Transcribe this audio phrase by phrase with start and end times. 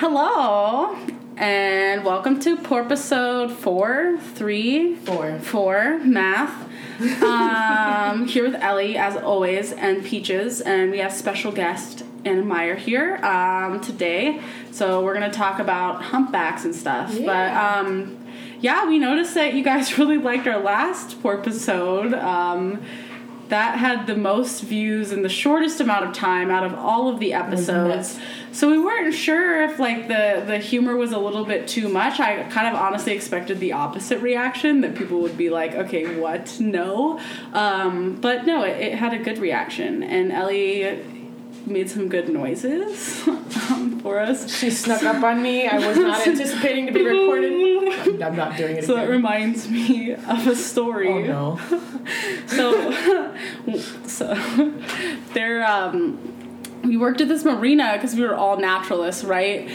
[0.00, 0.96] Hello,
[1.36, 5.38] and welcome to Porpisode 4, 3, Four.
[5.40, 6.68] 4, math.
[7.20, 12.76] Um, here with Ellie, as always, and Peaches, and we have special guest Anna Meyer
[12.76, 14.40] here um, today.
[14.70, 17.10] So we're going to talk about humpbacks and stuff.
[17.10, 17.80] But Yeah.
[17.80, 18.18] um,
[18.60, 22.14] yeah, we noticed that you guys really liked our last Porpisode.
[22.14, 22.82] Um,
[23.48, 27.18] that had the most views in the shortest amount of time out of all of
[27.18, 28.18] the episodes.
[28.58, 32.18] So we weren't sure if like the the humor was a little bit too much.
[32.18, 36.58] I kind of honestly expected the opposite reaction that people would be like, "Okay, what?
[36.58, 37.20] No."
[37.52, 41.04] Um, but no, it, it had a good reaction, and Ellie
[41.66, 44.52] made some good noises um, for us.
[44.52, 45.68] She snuck up on me.
[45.68, 48.18] I was not anticipating to be recorded.
[48.22, 49.12] I'm, not doing it So that again.
[49.16, 51.08] reminds me of a story.
[51.08, 51.60] oh no.
[52.46, 53.34] So,
[54.06, 54.34] so
[55.34, 56.37] there, um,
[56.88, 59.68] we worked at this marina because we were all naturalists, right?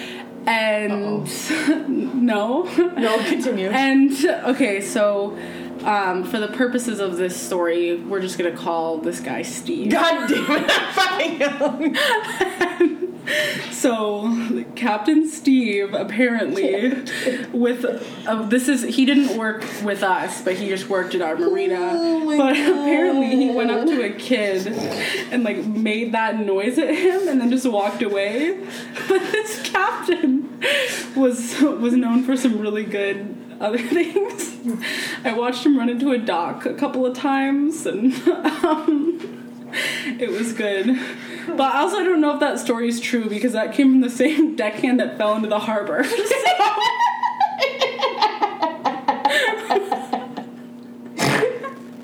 [0.45, 1.25] And
[2.25, 3.67] no, No, continue.
[3.69, 4.11] and
[4.45, 5.37] okay, so
[5.83, 9.91] um, for the purposes of this story, we're just gonna call this guy Steve.
[9.91, 10.69] God damn it!
[10.69, 11.39] I'm fucking
[13.71, 16.89] So Captain Steve apparently
[17.51, 17.85] with
[18.27, 21.91] uh, this is he didn't work with us, but he just worked at our marina.
[21.93, 24.67] Oh but apparently he went up to a kid
[25.31, 28.59] and like made that noise at him and then just walked away.
[29.07, 30.59] But this captain
[31.15, 34.55] was was known for some really good other things.
[35.23, 39.42] I watched him run into a dock a couple of times and um,
[39.73, 40.97] it was good.
[41.47, 44.09] But I also don't know if that story is true because that came from the
[44.09, 46.05] same deckhand that fell into the harbor.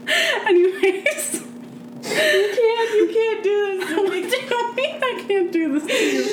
[0.07, 2.89] Anyways, You can't.
[2.95, 3.89] You can't do this.
[3.89, 4.29] you mean
[5.03, 6.23] I can't do this to you?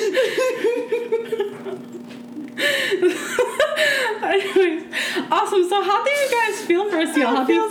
[4.23, 4.83] Anyways,
[5.31, 5.69] awesome.
[5.69, 7.27] So, how do you guys feel for a seal?
[7.27, 7.69] How do you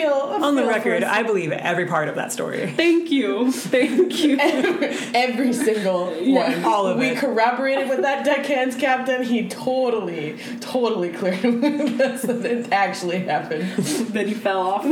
[0.00, 0.12] feel?
[0.12, 0.44] I feel.
[0.44, 2.66] On the record, I believe every part of that story.
[2.76, 3.50] Thank you.
[3.52, 4.36] Thank you.
[5.14, 6.64] Every single one.
[6.64, 7.14] all of we it.
[7.14, 9.22] We corroborated with that deckhand's captain.
[9.22, 13.70] He totally, totally cleared with us that it actually happened.
[14.12, 14.84] then he fell off.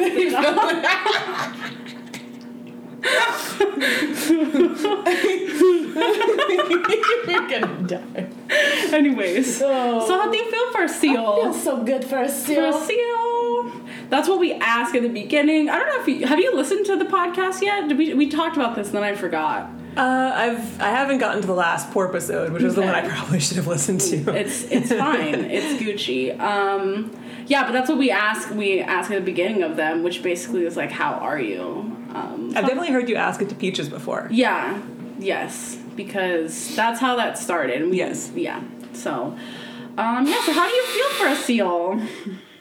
[7.26, 8.26] We're gonna die.
[8.92, 11.36] Anyways, So, so how do you feel for a seal?
[11.42, 12.72] feels so good for a seal.
[12.72, 13.41] for a seal.
[14.12, 15.70] That's what we ask at the beginning.
[15.70, 17.88] I don't know if you have you listened to the podcast yet.
[17.88, 19.70] Did we we talked about this and then I forgot.
[19.96, 23.40] Uh, I've I haven't gotten to the last porpisode, which is the one I probably
[23.40, 24.16] should have listened to.
[24.42, 25.34] It's it's fine.
[25.58, 26.38] it's Gucci.
[26.38, 27.10] Um,
[27.46, 28.50] yeah, but that's what we ask.
[28.50, 31.62] We ask at the beginning of them, which basically is like, "How are you?"
[32.14, 34.28] Um, I've definitely heard you ask it to Peaches before.
[34.30, 34.78] yeah,
[35.18, 37.78] yes, because that's how that started.
[37.90, 38.30] We- Yes.
[38.34, 38.60] yeah.
[38.92, 39.36] So,
[39.98, 40.40] um, yeah.
[40.46, 42.02] So, how do you feel for a seal?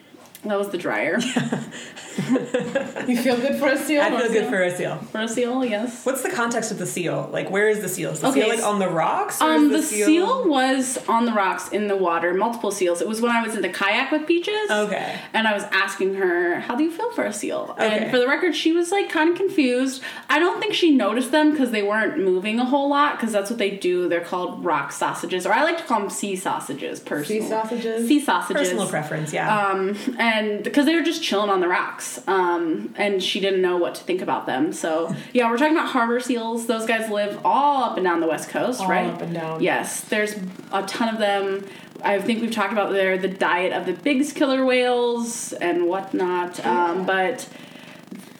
[0.44, 1.19] That was the dryer
[3.07, 4.02] You feel good for a seal?
[4.02, 4.50] I feel good seal?
[4.50, 4.96] for a seal.
[4.97, 5.66] for a seal.
[5.66, 6.06] Yes.
[6.06, 7.29] What's the context of the seal?
[7.31, 8.12] Like, where is the seal?
[8.12, 9.41] Is the Okay, seal like on the rocks?
[9.41, 13.02] Or Um, is the seal was on the rocks in the water, multiple seals.
[13.02, 14.69] It was when I was in the kayak with Peaches.
[14.69, 15.19] Okay.
[15.34, 17.88] And I was asking her, "How do you feel for a seal?" Okay.
[18.03, 20.02] And for the record, she was like kind of confused.
[20.29, 23.18] I don't think she noticed them because they weren't moving a whole lot.
[23.18, 24.09] Because that's what they do.
[24.09, 27.00] They're called rock sausages, or I like to call them sea sausages.
[27.00, 28.08] Personally, Sea sausages?
[28.08, 28.62] Sea sausages.
[28.69, 29.68] Personal preference, yeah.
[29.69, 30.31] Um, and
[30.64, 34.03] because they were just chilling on the rocks, um, and she didn't know what to
[34.03, 34.72] think about them.
[34.74, 36.68] So yeah, we're talking about harbor seals.
[36.68, 39.09] Those guys live all up and down the west coast, All right?
[39.09, 39.62] up and down.
[39.62, 40.36] Yes, there's
[40.72, 41.66] a ton of them.
[42.03, 46.64] I think we've talked about there the diet of the Bigg's killer whales and whatnot.
[46.66, 47.47] Um, but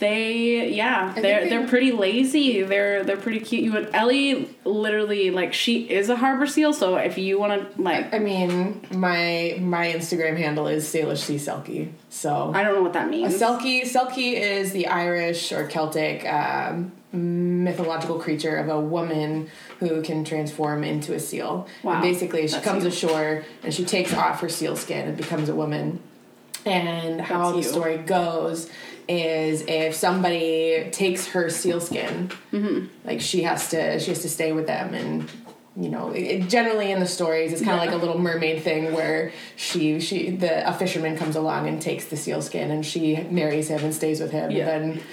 [0.02, 2.64] they, yeah, they're they- they're pretty lazy.
[2.64, 3.64] They're they're pretty cute.
[3.64, 6.74] You would Ellie literally like she is a harbor seal.
[6.74, 11.36] So if you want to like, I mean, my my Instagram handle is Salish Sea
[11.36, 11.92] Selkie.
[12.10, 16.26] So I don't know what that means a selkie selkie is the Irish or Celtic
[16.28, 21.68] um, mythological creature of a woman who can transform into a seal.
[21.84, 21.94] Wow.
[21.94, 22.90] And basically, she That's comes you.
[22.90, 26.00] ashore and she takes off her seal skin and becomes a woman.
[26.64, 28.70] And how the story goes
[29.12, 32.86] is if somebody takes her seal skin, Mm-hmm.
[33.06, 35.30] like she has to she has to stay with them and
[35.78, 37.92] you know it, it- generally in the stories it's kind of Yeah.
[37.92, 42.06] like a little mermaid thing where she she the a fisherman comes along and takes
[42.06, 44.70] the seal skin and she marries him and stays with him Yeah.
[44.70, 45.04] and then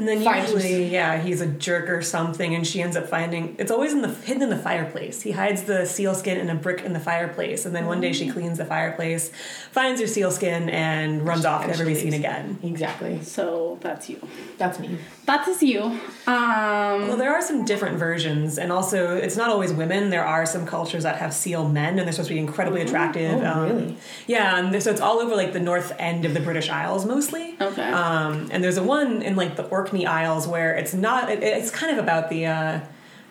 [0.00, 3.54] And then finds usually, yeah, he's a jerk or something, and she ends up finding
[3.58, 5.20] it's always in the hidden in the fireplace.
[5.20, 8.14] He hides the seal skin in a brick in the fireplace, and then one day
[8.14, 8.32] she Mm.
[8.32, 9.30] cleans the fireplace,
[9.72, 12.58] finds her seal skin, and runs off, never she be seen again.
[12.62, 13.22] Exactly.
[13.22, 14.26] So that's you.
[14.56, 14.96] That's me.
[15.30, 15.84] That's a seal.
[16.26, 20.10] Um, Well, there are some different versions, and also it's not always women.
[20.10, 23.40] There are some cultures that have seal men, and they're supposed to be incredibly attractive.
[23.42, 23.96] Oh, um, really?
[24.26, 27.54] Yeah, and so it's all over like the north end of the British Isles mostly.
[27.60, 27.90] Okay.
[27.90, 31.30] Um, and there's a one in like the Orkney Isles where it's not.
[31.30, 32.46] It, it's kind of about the.
[32.46, 32.80] Uh,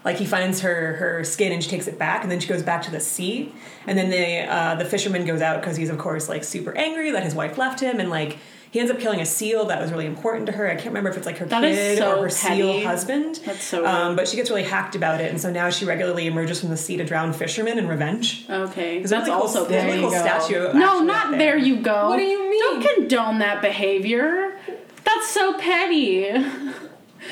[0.06, 2.64] like he finds her her skin and she takes it back and then she goes
[2.64, 3.54] back to the sea
[3.86, 7.12] and then they uh, the fisherman goes out because he's of course like super angry
[7.12, 8.38] that his wife left him and like
[8.72, 10.68] he ends up killing a seal that was really important to her.
[10.70, 13.40] I can't remember if it's like her That is kid so or her seal husband.
[13.46, 16.28] That's so Um, but she gets really hacked about it, and so now she regularly
[16.28, 18.46] emerges from the sea to drown fishermen in revenge.
[18.50, 20.40] okay, There's that's really cool- also there's a There really you cool go.
[20.40, 20.74] statue.
[20.78, 21.58] No, not up there.
[21.58, 22.10] you go.
[22.10, 22.60] What do you mean?
[22.82, 24.58] Don't condone that behavior.
[25.04, 26.28] That's so petty.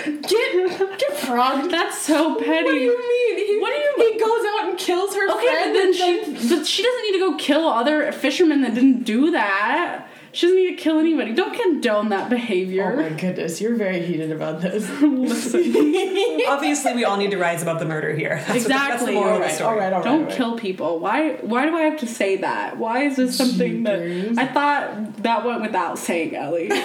[0.05, 1.71] Get get frogged.
[1.71, 2.63] That's so petty.
[2.65, 3.47] What do you mean?
[3.47, 4.13] He, What do you mean?
[4.13, 5.75] He goes out and kills her Okay, but friend.
[5.75, 9.31] then and she, but she doesn't need to go kill other fishermen that didn't do
[9.31, 10.05] that.
[10.37, 11.33] She doesn't need to kill anybody.
[11.33, 12.93] Don't condone that behavior.
[12.93, 14.87] Oh my goodness, you're very heated about this.
[15.01, 15.61] Listen,
[16.47, 18.35] Obviously, we all need to rise above the murder here.
[18.45, 19.13] That's what the- that's the Exactly.
[19.15, 20.99] moral the all, right, all right, all right, don't kill people.
[20.99, 21.37] Why?
[21.37, 22.77] Why do I have to say that?
[22.77, 24.35] Why is this something Jeepers.
[24.35, 26.69] that I thought that went without saying, Ellie?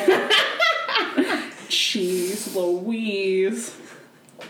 [1.68, 3.76] Jeez, Louise.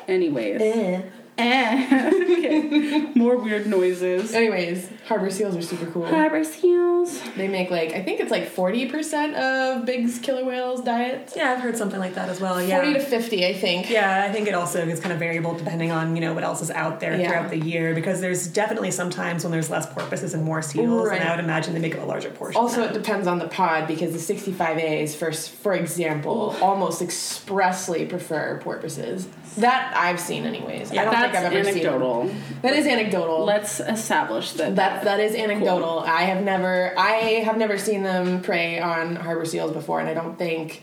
[0.07, 1.03] Anyways, Eh.
[1.39, 3.11] Eh.
[3.15, 4.35] More weird noises.
[4.35, 6.07] Anyways, harbor seals are super cool.
[6.07, 7.21] Harbor seals.
[7.37, 11.33] They make like I think it's like forty percent of Bigg's killer whales' diet.
[11.35, 12.63] Yeah, I've heard something like that as well.
[12.63, 12.81] Yeah.
[12.83, 13.89] Forty to fifty, I think.
[13.91, 16.61] Yeah, I think it also is kind of variable depending on you know what else
[16.63, 17.29] is out there Yeah.
[17.29, 21.09] throughout the year because there's definitely some times when there's less porpoises and more seals,
[21.09, 21.21] Right.
[21.21, 22.61] and I would imagine they make up a larger portion.
[22.61, 28.59] Also, it depends on the pod because the 65As, for, for example, almost expressly prefer
[28.63, 29.29] porpoises.
[29.59, 30.93] That I've seen, anyways.
[30.93, 32.29] I don't That's think I've ever anecdotal.
[32.29, 32.43] seen.
[32.63, 33.45] That is anecdotal.
[33.45, 34.77] Let's establish that.
[34.77, 36.01] that that is anecdotal.
[36.01, 40.15] I have never I have never seen them prey on harbor seals before, and I
[40.15, 40.83] don't think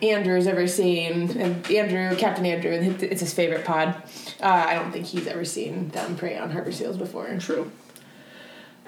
[0.00, 3.88] Andrew's ever seen and Andrew Captain Andrew it's his favorite pod.
[4.40, 7.26] Uh, I don't think he's ever seen them prey on harbor seals before.
[7.40, 7.72] True.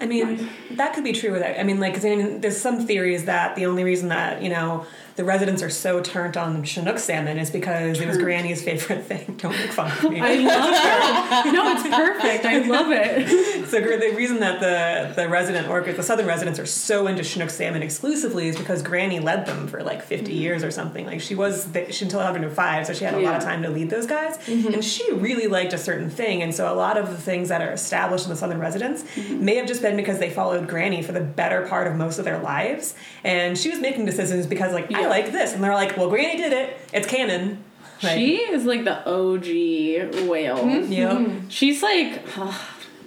[0.01, 1.59] I mean, that could be true without.
[1.59, 4.47] I mean, like, 'cause I mean, there's some theories that the only reason that you
[4.49, 4.85] know
[5.19, 9.35] the residents are so turned on Chinook salmon is because it was Granny's favorite thing.
[9.37, 10.21] Don't make fun of me.
[10.21, 11.51] I love it.
[11.51, 12.45] No, it's perfect.
[12.45, 13.67] I love it.
[13.67, 17.49] So the reason that the the resident orcas, the southern residents, are so into Chinook
[17.49, 20.41] salmon exclusively is because Granny led them for like 50 mm-hmm.
[20.41, 21.05] years or something.
[21.05, 23.69] Like she was the, she until 105, so she had a lot of time to
[23.69, 24.73] lead those guys, mm-hmm.
[24.73, 26.41] and she really liked a certain thing.
[26.43, 29.43] And so a lot of the things that are established in the southern residents mm-hmm.
[29.43, 32.25] may have just been because they followed Granny for the better part of most of
[32.25, 32.95] their lives,
[33.25, 35.08] and she was making decisions because like I Yeah.
[35.09, 37.63] Like this, and they're like, well, Granny did it, it's canon.
[38.01, 39.45] Like, she is like the OG
[40.29, 40.57] whale.
[40.59, 40.91] Mm-hmm.
[40.91, 40.91] Mm-hmm.
[41.33, 41.41] Yep.
[41.49, 42.23] She's like,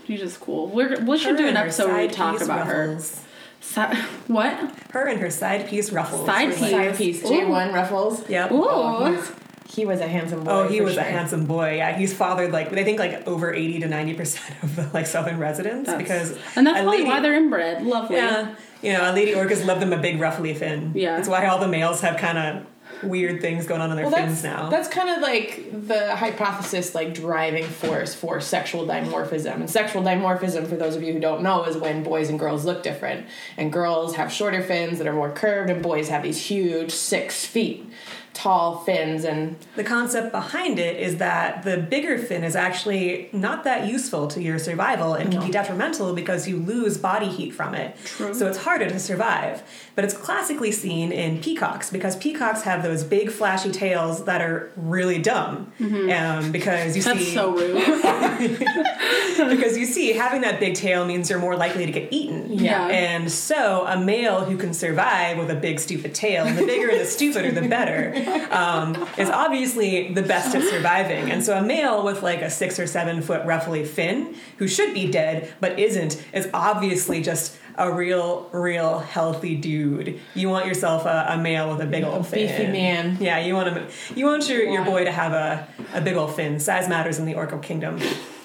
[0.06, 0.68] she's just cool.
[0.68, 2.88] We're, we should Her do an episode where we talk piece about her.
[2.88, 3.24] ruffles.
[3.60, 3.80] Si-
[4.26, 4.74] what?
[4.90, 6.26] Her and her side piece ruffles.
[6.26, 6.70] Side were, like- piece.
[6.70, 8.28] Side piece J1 Ruffles.
[8.28, 8.50] Yep.
[8.52, 9.18] Ooh.
[9.74, 10.50] He was a handsome boy.
[10.50, 11.76] Oh, he was a handsome boy.
[11.76, 15.06] Yeah, he's fathered like I think like over eighty to ninety percent of the like
[15.06, 17.82] southern residents That's- because and that's probably lady, why they're inbred.
[17.82, 18.16] Lovely.
[18.16, 20.92] yeah, you know, a lady orcas love them a big ruffly fin.
[20.94, 21.16] Yeah.
[21.16, 22.66] that's why all the males have kind of
[23.02, 24.68] weird things going on in their Well, fins now.
[24.68, 29.54] that's kind of like the hypothesis, like driving force for sexual dimorphism.
[29.56, 32.64] And sexual dimorphism, for those of you who don't know, is when boys and girls
[32.64, 33.26] look different.
[33.56, 37.44] And girls have shorter fins that are more curved, and boys have these huge, six
[37.46, 37.90] feet
[38.34, 39.24] tall fins.
[39.24, 44.26] And the concept behind it is that the bigger fin is actually not that useful
[44.28, 47.96] to your survival and can be detrimental because you lose body heat from it.
[48.04, 48.34] True.
[48.34, 49.62] So it's harder to survive.
[49.94, 54.72] But it's classically seen in peacocks because peacocks have those big flashy tails that are
[54.76, 55.72] really dumb.
[56.12, 57.74] Um, because you That's see so rude.
[59.50, 62.52] because you see having that big tail means you're more likely to get eaten.
[62.52, 62.86] Yeah.
[62.88, 66.96] And so a male who can survive with a big stupid tail, and the bigger
[66.98, 68.12] the stupider the better,
[68.50, 71.30] um, is obviously the best at surviving.
[71.30, 74.94] And so a male with like a six or seven foot roughly fin, who should
[74.94, 80.20] be dead but isn't, is obviously just a real, real healthy dude.
[80.34, 82.46] You want yourself a, a male with a big old fin.
[82.46, 83.16] beefy man.
[83.20, 83.86] Yeah, you want him.
[84.14, 86.60] You want your, your boy to have a, a big old fin.
[86.60, 87.98] Size matters in the Orca kingdom.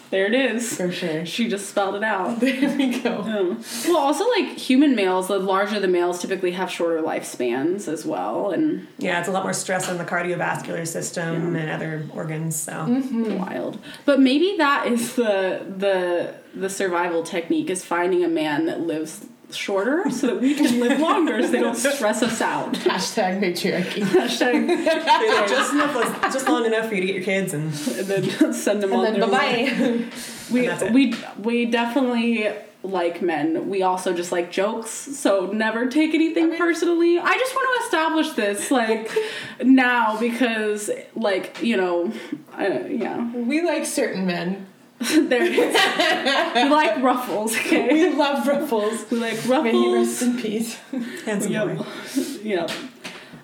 [0.09, 0.75] There it is.
[0.77, 1.25] for sure.
[1.25, 2.39] She just spelled it out.
[2.47, 3.23] There we go.
[3.25, 3.57] Oh.
[3.87, 8.51] Well, also like human males, the larger the males typically have shorter lifespans as well,
[8.51, 12.55] and Yeah, it's a lot more stress on the cardiovascular system and other organs.
[12.55, 13.37] So Mm-hmm.
[13.37, 13.79] wild.
[14.05, 19.25] But maybe that is the the the survival technique is finding a man that lives
[19.51, 22.73] shorter so that we can live longer so they don't stress us out.
[22.73, 24.01] Hashtag matriarchy.
[24.01, 27.65] Hashtag, They're like, just enough, just long enough for you to get your kids, and
[27.97, 30.07] and then send them And on then their bye way.
[30.51, 30.93] We And that's it.
[30.93, 32.49] we we definitely
[32.83, 33.67] like men.
[33.69, 37.19] We also just like jokes, so never take anything personally.
[37.19, 39.11] I just want to establish this like
[39.61, 42.13] now because like you know,
[42.57, 44.67] uh, yeah, we like certain men.
[45.29, 46.55] there it is.
[46.55, 47.91] we like ruffles, okay?
[47.93, 49.05] We love ruffles.
[49.11, 49.63] We like ruffles.
[49.63, 50.23] May he rest ruffles.
[50.23, 50.75] in peace.
[51.25, 51.77] handsome Yep.
[51.77, 51.85] boy.
[52.43, 52.71] yep.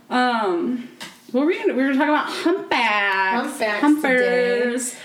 [0.10, 0.90] Um,
[1.32, 1.74] what were we gonna?
[1.74, 4.96] We were talking about humpbacks, Humpbacks humpers.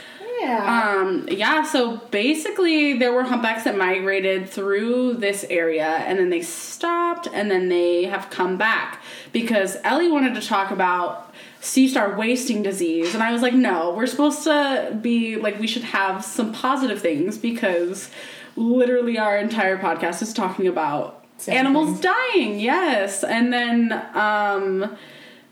[0.40, 0.96] Yeah.
[1.00, 6.42] Um, yeah, so basically there were humpbacks that migrated through this area and then they
[6.42, 9.02] stopped and then they have come back
[9.32, 11.27] because Ellie wanted to talk about
[11.60, 15.66] sea star wasting disease and I was like, no, we're supposed to be like we
[15.66, 18.10] should have some positive things because
[18.56, 22.12] literally our entire podcast is talking about Same animals thing.
[22.12, 23.24] dying, yes.
[23.24, 24.96] And then um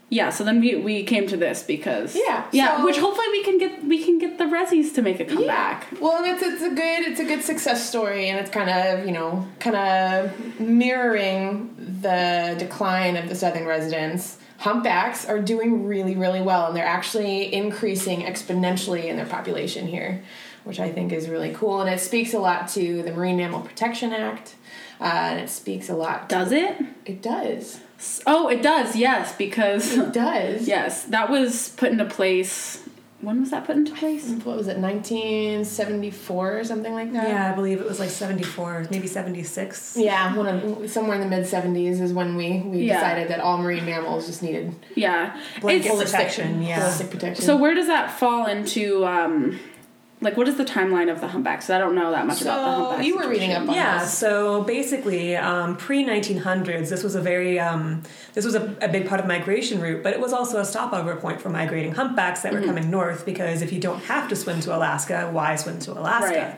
[0.08, 3.42] yeah, so then we, we came to this because Yeah, yeah, so- which hopefully we
[3.42, 5.88] can get we can get the Rezzies to make a comeback.
[6.00, 9.04] Well, and it's it's a good it's a good success story, and it's kind of
[9.04, 14.38] you know kind of mirroring the decline of the southern residents.
[14.58, 20.22] Humpbacks are doing really really well, and they're actually increasing exponentially in their population here,
[20.64, 23.60] which I think is really cool, and it speaks a lot to the Marine Mammal
[23.60, 24.54] Protection Act,
[25.00, 26.28] uh, and it speaks a lot.
[26.28, 26.76] Does it?
[27.04, 27.80] It does.
[28.26, 28.94] Oh, it does.
[28.94, 30.68] Yes, because It does.
[30.68, 32.86] yes, that was put into place.
[33.22, 34.28] When was that put into place?
[34.44, 37.28] What was it, 1974 or something like that?
[37.28, 39.96] Yeah, I believe it was like 74, maybe 76.
[39.98, 42.94] Yeah, one of somewhere in the mid seventies is when we we Yeah.
[42.94, 46.80] decided that all marine mammals just needed Yeah, Blanket It's- protection, yeah.
[46.80, 47.44] holistic protection.
[47.44, 49.06] So where does that fall into?
[49.06, 49.58] Um,
[50.22, 51.68] like, what is the timeline of the humpbacks?
[51.68, 53.06] I don't know that much about the So, humpbacks.
[53.06, 54.16] you were reading up on Yeah, this.
[54.16, 59.06] so basically, um, pre 1900s, this was a very um, this was a, a big
[59.08, 62.52] part of migration route, but it was also a stopover point for migrating humpbacks that
[62.52, 62.66] were Mm-hmm.
[62.68, 66.56] coming north because if you don't have to swim to Alaska, why swim to Alaska?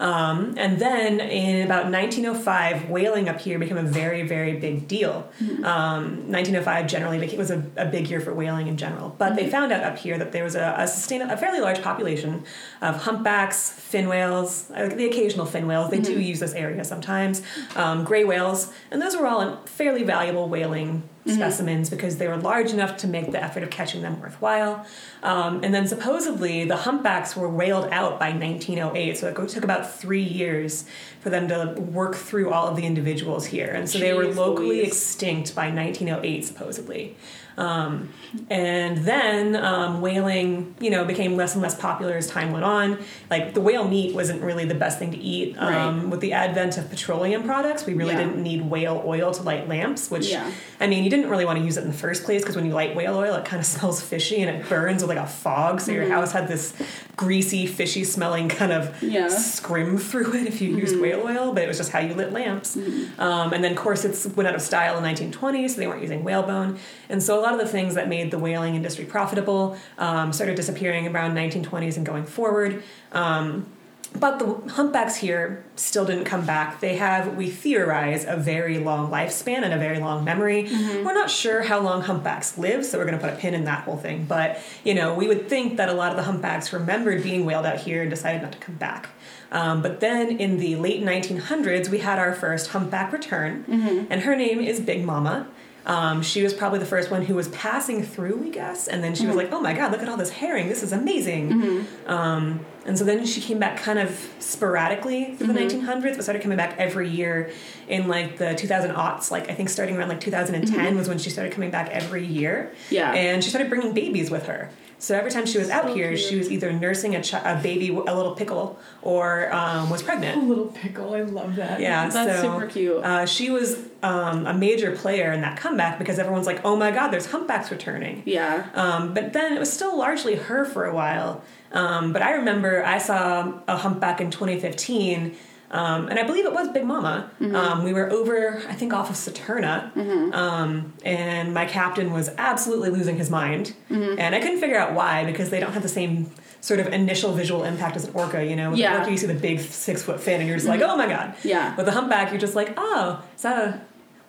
[0.00, 5.30] Um, and then in about 1905, whaling up here became a very, very big deal.
[5.64, 9.48] Um, 1905 generally became, was a, a big year for whaling in general, but they
[9.50, 12.44] found out up here that there was a, a, sustain, a fairly large population
[12.80, 15.90] of humpbacks, fin whales, uh, the occasional fin whales.
[15.90, 17.42] They do use this area sometimes,
[17.76, 22.70] um, gray whales, and those were all fairly valuable whaling specimens because they were large
[22.72, 24.86] enough to make the effort of catching them worthwhile.
[25.22, 29.92] Um, and then supposedly the humpbacks were whaled out by 1908, so it took about
[29.92, 30.84] three years
[31.20, 33.68] for them to work through all of the individuals here.
[33.68, 34.88] And so they were locally Louise.
[34.88, 37.16] extinct by 1908, supposedly.
[37.56, 38.10] Um,
[38.50, 42.98] and then um, whaling, you know, became less and less popular as time went on.
[43.30, 45.56] Like the whale meat wasn't really the best thing to eat.
[45.58, 45.68] Um,
[46.02, 46.08] Right.
[46.08, 48.18] With the advent of petroleum products, we really Yeah.
[48.26, 50.08] didn't need whale oil to light lamps.
[50.08, 50.48] Which, Yeah.
[50.80, 52.66] I mean, you didn't really want to use it in the first place because when
[52.66, 55.26] you light whale oil, it kind of smells fishy and it burns with like a
[55.26, 55.80] fog.
[55.80, 56.74] So your house had this
[57.16, 59.10] greasy, fishy smelling kind of Mm-hmm.
[59.10, 59.26] Yeah.
[59.26, 59.38] Mm-hmm.
[59.38, 61.52] scrim through it if you used whale oil.
[61.52, 62.76] But it was just how you lit lamps.
[63.18, 66.24] Um, and then corsets went out of style in the 1920s, so they weren't using
[66.24, 66.78] whalebone.
[67.08, 70.56] And so a lot of the things that made the whaling industry profitable um, started
[70.56, 72.82] disappearing around 1920s and going forward.
[73.12, 73.66] Um,
[74.14, 76.80] but the humpbacks here still didn't come back.
[76.80, 80.64] They have, we theorize, a very long lifespan and a very long memory.
[81.04, 83.64] We're not sure how long humpbacks live, so we're going to put a pin in
[83.64, 84.24] that whole thing.
[84.24, 87.66] But, you know, we would think that a lot of the humpbacks remembered being whaled
[87.66, 89.10] out here and decided not to come back.
[89.52, 93.64] Um, but then in the late 1900s, we had our first humpback return,
[94.10, 95.48] and her name is Big Mama.
[95.88, 99.14] Um, she was probably the first one who was passing through, we guess, and then
[99.14, 100.68] she was like, "Oh my God, look at all this herring!
[100.68, 105.52] This is amazing." Um, and so then she came back kind of sporadically through the
[105.54, 107.50] 1900s, but started coming back every year
[107.88, 109.30] in like the 2000 aughts.
[109.30, 112.72] Like I think starting around like 2010 was when she started coming back every year.
[112.90, 113.12] Yeah.
[113.12, 114.70] and she started bringing babies with her.
[115.00, 116.20] So every time she was out here, cute.
[116.20, 120.42] she was either nursing a, chi- a baby, a little pickle, or um, was pregnant.
[120.42, 121.14] A little pickle.
[121.14, 121.80] I love that.
[121.80, 122.96] Yeah, That's so, super cute.
[123.04, 126.90] Uh, she was um, a major player in that comeback because everyone's like, "Oh my
[126.90, 128.68] God, there's humpbacks returning." yeah.
[128.74, 131.42] Um, but then it was still largely her for a while.
[131.70, 135.36] Um, but I remember I saw a humpback in 2015,
[135.70, 137.30] um, and I believe it was Big Mama.
[137.40, 139.94] Um, we were over, I think, off of Saturna,
[140.34, 143.74] um, and my captain was absolutely losing his mind.
[143.90, 147.32] And I couldn't figure out why because they don't have the same sort of initial
[147.34, 148.44] visual impact as an orca.
[148.44, 148.92] You know, with Yeah.
[148.94, 151.06] the orca you see the big six foot fin, and you're just like, oh my
[151.06, 151.34] god.
[151.44, 151.76] Yeah.
[151.76, 153.80] With the humpback, you're just like, oh, is that a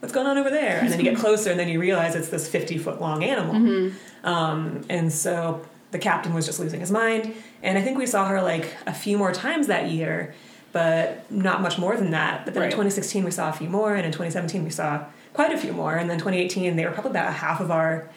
[0.01, 0.79] what's going on over there?
[0.79, 3.91] And then you get closer, and then you realize it's this 50 foot long animal.
[4.23, 7.33] Um, and so the captain was just losing his mind.
[7.63, 10.33] And I think we saw her like a few more times that year.
[10.71, 12.45] But not much more than that.
[12.45, 12.67] But then Right.
[12.67, 15.01] in 2016 we saw a few more, and in 2017 we saw
[15.33, 18.09] quite a few more, and then 2018 they were probably about a half of our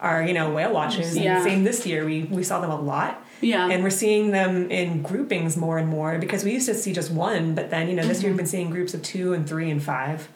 [0.00, 1.16] our you know whale watches.
[1.16, 1.36] Yeah.
[1.36, 3.24] And same this year we we saw them a lot.
[3.40, 3.68] Yeah.
[3.68, 7.10] And we're seeing them in groupings more and more because we used to see just
[7.10, 9.70] one, but then you know this year we've been seeing groups of two and three
[9.70, 10.28] and five.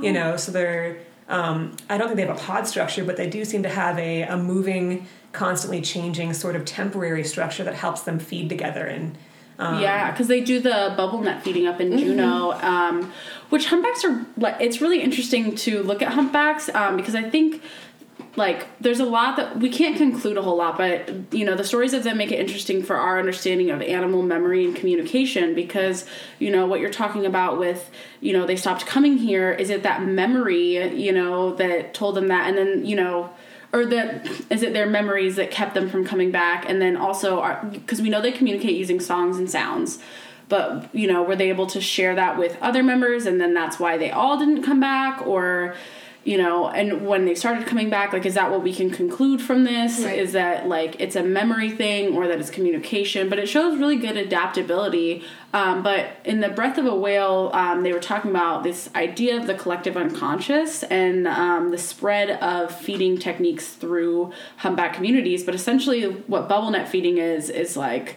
[0.00, 0.96] You know, so they're
[1.28, 3.98] um, I don't think they have a pod structure, but they do seem to have
[3.98, 9.16] a, a moving, constantly changing sort of temporary structure that helps them feed together and
[9.58, 13.12] um, yeah, because they do the bubble net feeding up in Juneau, um,
[13.50, 14.56] which humpbacks are like.
[14.60, 17.62] It's really interesting to look at humpbacks um, because I think
[18.36, 21.64] like there's a lot that we can't conclude a whole lot, but you know the
[21.64, 26.04] stories of them make it interesting for our understanding of animal memory and communication because
[26.40, 29.52] you know what you're talking about with you know they stopped coming here.
[29.52, 33.30] Is it that memory you know that told them that, and then you know
[33.74, 36.68] or that is it their memories that kept them from coming back?
[36.68, 39.98] And then also because we know they communicate using songs and sounds
[40.48, 43.80] but you know were they able to share that with other members and then that's
[43.80, 45.26] why they all didn't come back?
[45.26, 45.74] Or
[46.24, 49.40] you know and when they started coming back like is that what we can conclude
[49.40, 50.00] from this?
[50.00, 50.18] Right.
[50.18, 53.28] is that like it's a memory thing or that it's communication?
[53.28, 55.22] But it shows really good adaptability.
[55.52, 59.36] Um, but in the breath of a whale um, they were talking about this idea
[59.36, 65.44] of the collective unconscious and um, the spread of feeding techniques through humpback communities.
[65.44, 68.16] But essentially what bubble net feeding is is like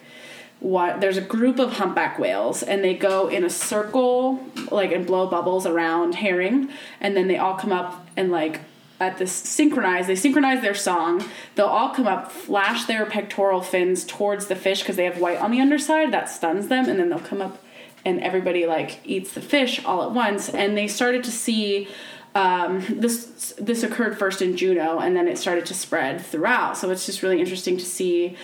[0.60, 5.06] what there's a group of humpback whales and they go in a circle like and
[5.06, 8.62] blow bubbles around herring and then they all come up and like
[9.00, 11.24] at this synchronize they synchronize their song.
[11.56, 15.40] They'll all come up flash their pectoral fins towards the fish because they have white
[15.40, 16.12] on the underside.
[16.12, 17.64] That stuns them and then they'll come up
[18.04, 20.50] and everybody like eats the fish all at once.
[20.50, 21.88] And they started to see
[22.34, 26.78] um, this this occurred first in Juneau and then it started to spread throughout.
[26.78, 28.36] So it's just really interesting to see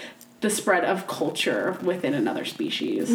[0.43, 3.09] the spread of culture within another species.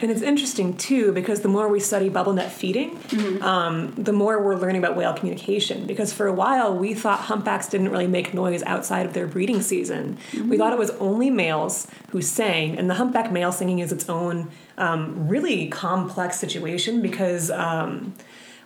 [0.00, 2.98] And it's interesting too because the more we study bubble net feeding,
[3.42, 5.86] um, the more we're learning about whale communication.
[5.86, 9.60] Because for a while we thought humpbacks didn't really make noise outside of their breeding
[9.60, 10.16] season.
[10.48, 14.08] We thought it was only males who sang, and the humpback male singing is its
[14.08, 17.50] own um, really complex situation because.
[17.50, 18.14] Um,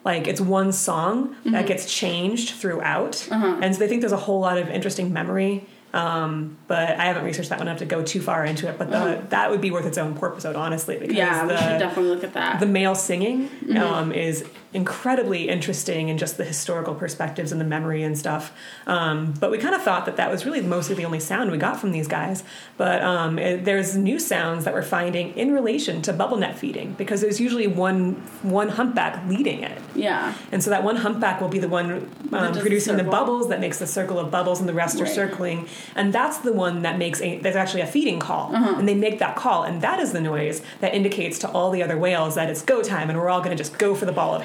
[0.02, 4.40] like it's one song that gets changed throughout, and so they think there's a whole
[4.40, 8.20] lot of interesting memory um, but I haven't researched that one enough to go too
[8.20, 8.78] far into it.
[8.78, 11.78] But the, that would be worth its own episode, honestly, because Yeah, the, we should
[11.78, 12.60] definitely look at that.
[12.60, 18.02] the male singing um, is incredibly interesting in just the historical perspectives and the memory
[18.04, 18.52] and stuff.
[18.86, 21.58] Um, but we kind of thought that that was really mostly the only sound we
[21.58, 22.44] got from these guys.
[22.76, 26.92] But um, it, there's new sounds that we're finding in relation to bubble net feeding
[26.94, 29.78] because there's usually one one humpback leading it.
[29.94, 30.34] yeah.
[30.52, 33.48] And so that one humpback will be the one um, does the producing the bubbles
[33.48, 35.66] that makes the circle of bubbles, and the rest are circling.
[35.96, 38.76] And that's the one that makes a there's actually a feeding call, Uh-huh.
[38.78, 41.82] and they make that call, and that is the noise that indicates to all the
[41.82, 44.12] other whales that it's go time, and we're all going to just go for the
[44.12, 44.42] ball of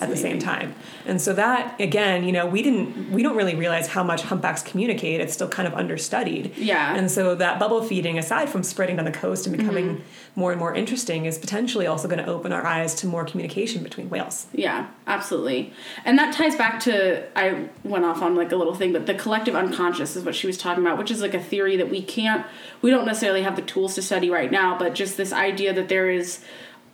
[0.00, 0.76] at the same time.
[1.06, 4.62] And so that again, you know, we didn't we don't really realize how much humpbacks
[4.62, 5.20] communicate.
[5.20, 6.56] It's still kind of understudied.
[6.56, 6.94] Yeah.
[6.94, 10.40] And so that bubble feeding, aside from spreading down the coast and becoming Mm-hmm.
[10.40, 13.82] more and more interesting, is potentially also going to open our eyes to more communication
[13.82, 14.46] between whales.
[14.52, 15.72] Yeah, absolutely.
[16.04, 19.14] And that ties back to I went off on like a little thing, but the
[19.14, 22.02] collective unconscious is what she was talking about, which is like a theory that we
[22.02, 22.46] can't
[22.82, 25.88] we don't necessarily have the tools to study right now, but just this idea that
[25.88, 26.40] there is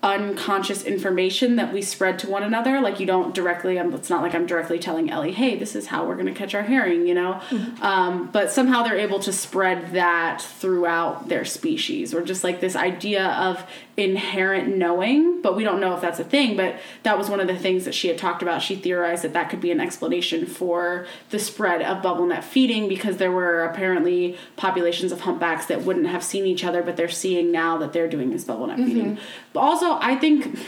[0.05, 2.81] unconscious information that we spread to one another.
[2.81, 5.87] Like you don't directly um, it's not like i'm directly telling ellie hey this is
[5.87, 7.41] how we're going to catch our herring you know?
[7.81, 12.77] Um, but somehow they're able to spread that throughout their species or just like this
[12.77, 13.65] idea of
[13.97, 17.47] inherent knowing but we don't know if that's a thing but that was one of
[17.47, 18.61] the things that she had talked about.
[18.61, 22.89] She theorized that that could be an explanation for the spread of bubble net feeding
[22.89, 27.09] because there were apparently populations of humpbacks that wouldn't have seen each other but they're
[27.09, 28.89] seeing now that they're doing this bubble net mm-hmm.
[28.89, 29.19] feeding.
[29.53, 30.59] But also i think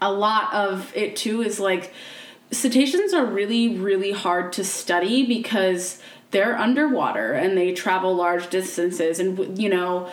[0.00, 1.92] a lot of it too is like
[2.50, 9.18] cetaceans are really really hard to study because they're underwater and they travel large distances
[9.18, 10.10] and you know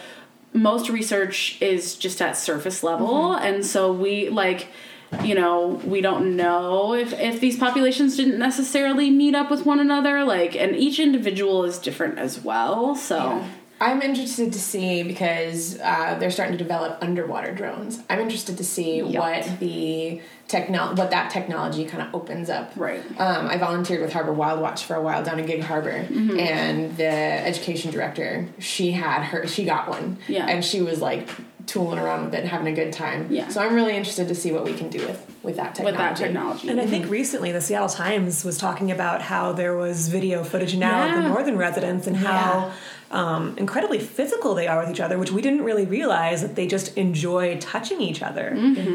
[0.53, 3.07] most research is just at surface level.
[3.07, 3.45] Mm-hmm.
[3.45, 4.67] And so we like
[5.23, 9.79] you know we don't know if if these populations didn't necessarily meet up with one
[9.79, 10.23] another.
[10.23, 12.95] Like and each individual is different as well.
[12.95, 13.43] So
[13.79, 17.99] I'm interested to see because uh, they're starting to develop underwater drones.
[18.09, 19.21] I'm interested to see Yep.
[19.21, 22.71] what the techno- what that technology kind of opens up.
[22.75, 23.01] Right.
[23.19, 26.39] Um, I volunteered with Harbor Wild Watch for a while down in Gig Harbor, Mm-hmm.
[26.39, 30.47] and the education director, she had her, she got one, Yeah.
[30.47, 31.27] and she was like
[31.67, 33.27] tooling around with it, and having a good time.
[33.29, 33.49] Yeah.
[33.49, 35.85] So I'm really interested to see what we can do with with that technology.
[35.85, 39.77] with that technology And I think recently the Seattle Times was talking about how there
[39.77, 42.71] was video footage now of the northern residents and how
[43.11, 46.67] um, incredibly physical they are with each other, which we didn't really realize that they
[46.67, 48.53] just enjoy touching each other.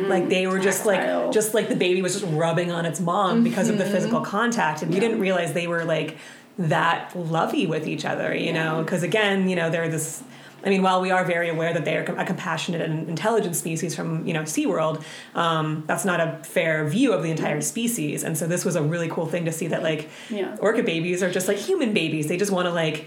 [0.08, 1.24] Like they were just Tactile.
[1.24, 4.20] like just like the baby was just rubbing on its mom because of the physical
[4.20, 6.18] contact, and we didn't realize they were like
[6.58, 8.34] that lovey with each other.
[8.34, 10.22] You know, because again, you know, they're this.
[10.64, 13.96] I mean, while we are very aware that they are a compassionate and intelligent species
[13.96, 15.02] from, you know, SeaWorld,
[15.34, 18.22] um, that's not a fair view of the entire species.
[18.22, 20.54] And so this was a really cool thing to see that, like, Yeah.
[20.60, 22.28] orca babies are just like human babies.
[22.28, 23.06] They just want to, like,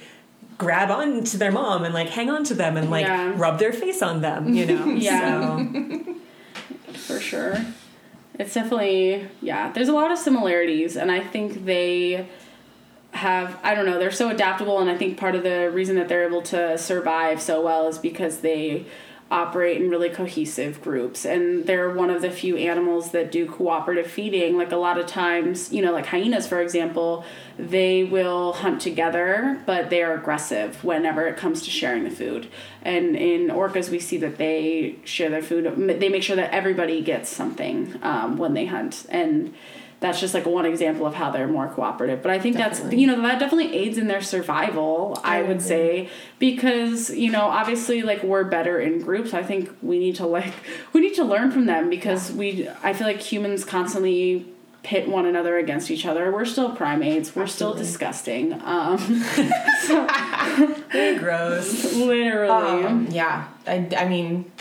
[0.57, 3.33] grab on to their mom and, like, hang on to them and, like, Yeah.
[3.35, 4.85] rub their face on them, you know?
[4.95, 5.57] Yeah.
[5.57, 6.15] So,
[6.93, 7.57] for sure.
[8.37, 9.71] It's definitely yeah.
[9.71, 12.27] There's a lot of similarities, and I think they
[13.11, 13.97] have I don't know.
[13.97, 17.41] They're so adaptable, and I think part of the reason that they're able to survive
[17.41, 18.85] so well is because they
[19.31, 24.05] operate in really cohesive groups and they're one of the few animals that do cooperative
[24.05, 27.25] feeding like a lot of times you know like hyenas for example
[27.57, 32.47] they will hunt together but they are aggressive whenever it comes to sharing the food.
[32.81, 35.65] And in orcas we see that they share their food.
[35.99, 39.05] They make sure that everybody gets something um, when they hunt.
[39.09, 39.53] And
[39.99, 42.21] that's just like one example of how they're more cooperative.
[42.21, 46.09] But i think that's you know that definitely aids in their survival i would say.
[46.37, 49.33] Because you know obviously like we're better in groups.
[49.33, 50.53] I think we need to like
[50.93, 54.45] we need to learn from them because we i feel like humans constantly
[54.86, 58.98] pit one another against each other we're still primates we're still disgusting um
[60.93, 61.93] they're gross.
[61.95, 64.52] literally Um, yeah, I, I mean,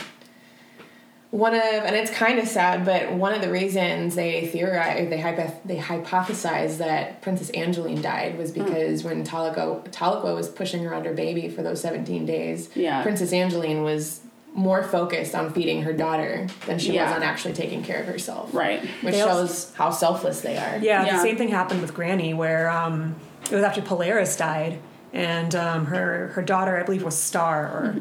[1.30, 5.18] one of and it's kind of sad, but one of the reasons they theorize, they
[5.20, 8.64] hypoth- they hypothesize that Princess Angeline died was Hmm.
[8.64, 13.02] because when Tahlequah Tahlequah was pushing around her baby for those seventeen days, Yeah.
[13.02, 14.20] Princess Angeline was
[14.56, 17.06] more focused on feeding her daughter than she Yeah.
[17.08, 18.50] was on actually taking care of herself.
[18.54, 20.78] right Which They also- shows how selfless they are.
[20.80, 21.16] Yeah, Yeah.
[21.16, 23.16] the same thing happened with Granny, where um,
[23.50, 24.78] it was after Polaris died,
[25.12, 27.62] and um, her her daughter, I believe, was Star.
[27.66, 27.96] Or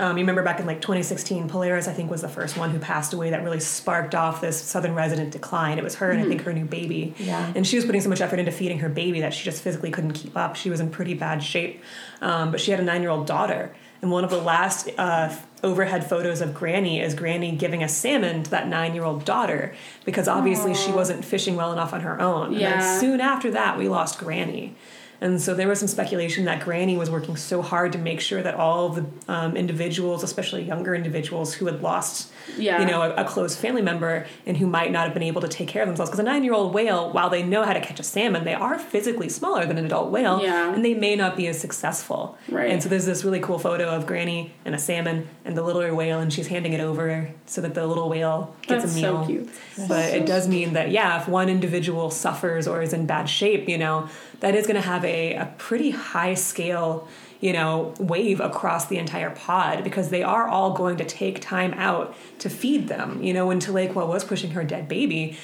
[0.00, 2.78] um, you remember back in like 2016, Polaris, I think, was the first one who
[2.78, 3.30] passed away.
[3.30, 5.76] That really sparked off this southern resident decline.
[5.78, 7.14] It was her and I think her new baby.
[7.18, 7.52] Yeah.
[7.54, 9.90] And she was putting so much effort into feeding her baby that she just physically
[9.92, 10.54] couldn't keep up.
[10.56, 11.82] She was in pretty bad shape,
[12.20, 13.70] um, but she had a nine year old daughter.
[14.02, 18.42] And one of the last uh, overhead photos of Granny is Granny giving a salmon
[18.44, 22.20] to that nine year old daughter because obviously she wasn't fishing well enough on her
[22.20, 22.48] own.
[22.48, 22.80] And Yeah.
[22.80, 24.74] then soon after that, we lost Granny.
[25.20, 28.42] And so there was some speculation that Granny was working so hard to make sure
[28.42, 32.80] that all the um, individuals, especially younger individuals who had lost, Yeah.
[32.80, 35.48] you know, a, a close family member and who might not have been able to
[35.48, 36.10] take care of themselves.
[36.10, 39.28] Because a nine-year-old whale, while they know how to catch a salmon, they are physically
[39.28, 40.74] smaller than an adult whale, Yeah.
[40.74, 42.36] and they may not be as successful.
[42.48, 42.70] Right.
[42.70, 45.94] And so there's this really cool photo of Granny and a salmon and the littler
[45.94, 49.22] whale, and she's handing it over so that the little whale gets That's a meal.
[49.22, 49.48] so cute.
[49.88, 53.68] But it does mean that yeah, if one individual suffers or is in bad shape,
[53.68, 54.08] you know,
[54.40, 57.08] that is going to have a, a pretty high scale,
[57.40, 61.72] you know, wave across the entire pod because they are all going to take time
[61.74, 63.22] out to feed them.
[63.22, 65.38] You know, when Tahlequah was pushing her dead baby,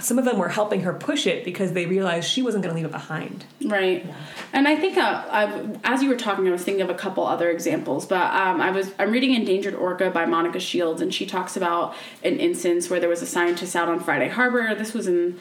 [0.00, 2.76] some of them were helping her push it because they realized she wasn't going to
[2.76, 3.44] leave it behind.
[3.64, 4.06] Right,
[4.52, 7.26] and I think uh, I, as you were talking, I was thinking of a couple
[7.26, 8.06] other examples.
[8.06, 11.94] But um, I was I'm reading Endangered Orca by Monika Shields, and she talks about
[12.22, 14.74] an instance where there was a scientist out on Friday Harbor.
[14.74, 15.38] This was in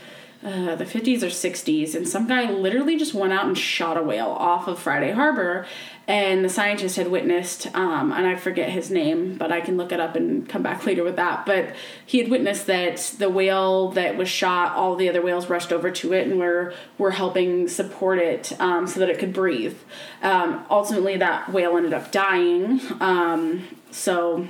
[0.47, 4.01] uh, the 50s or 60s, and some guy literally just went out and shot a
[4.01, 5.65] whale off of Friday Harbor.
[6.07, 9.91] And the scientist had witnessed, um, and I forget his name, but I can look
[9.91, 11.45] it up and come back later with that.
[11.45, 15.73] But he had witnessed that the whale that was shot, all the other whales rushed
[15.73, 19.77] over to it and were were helping support it um, so that it could breathe.
[20.23, 22.79] Um, ultimately, that whale ended up dying.
[23.01, 24.47] Um, so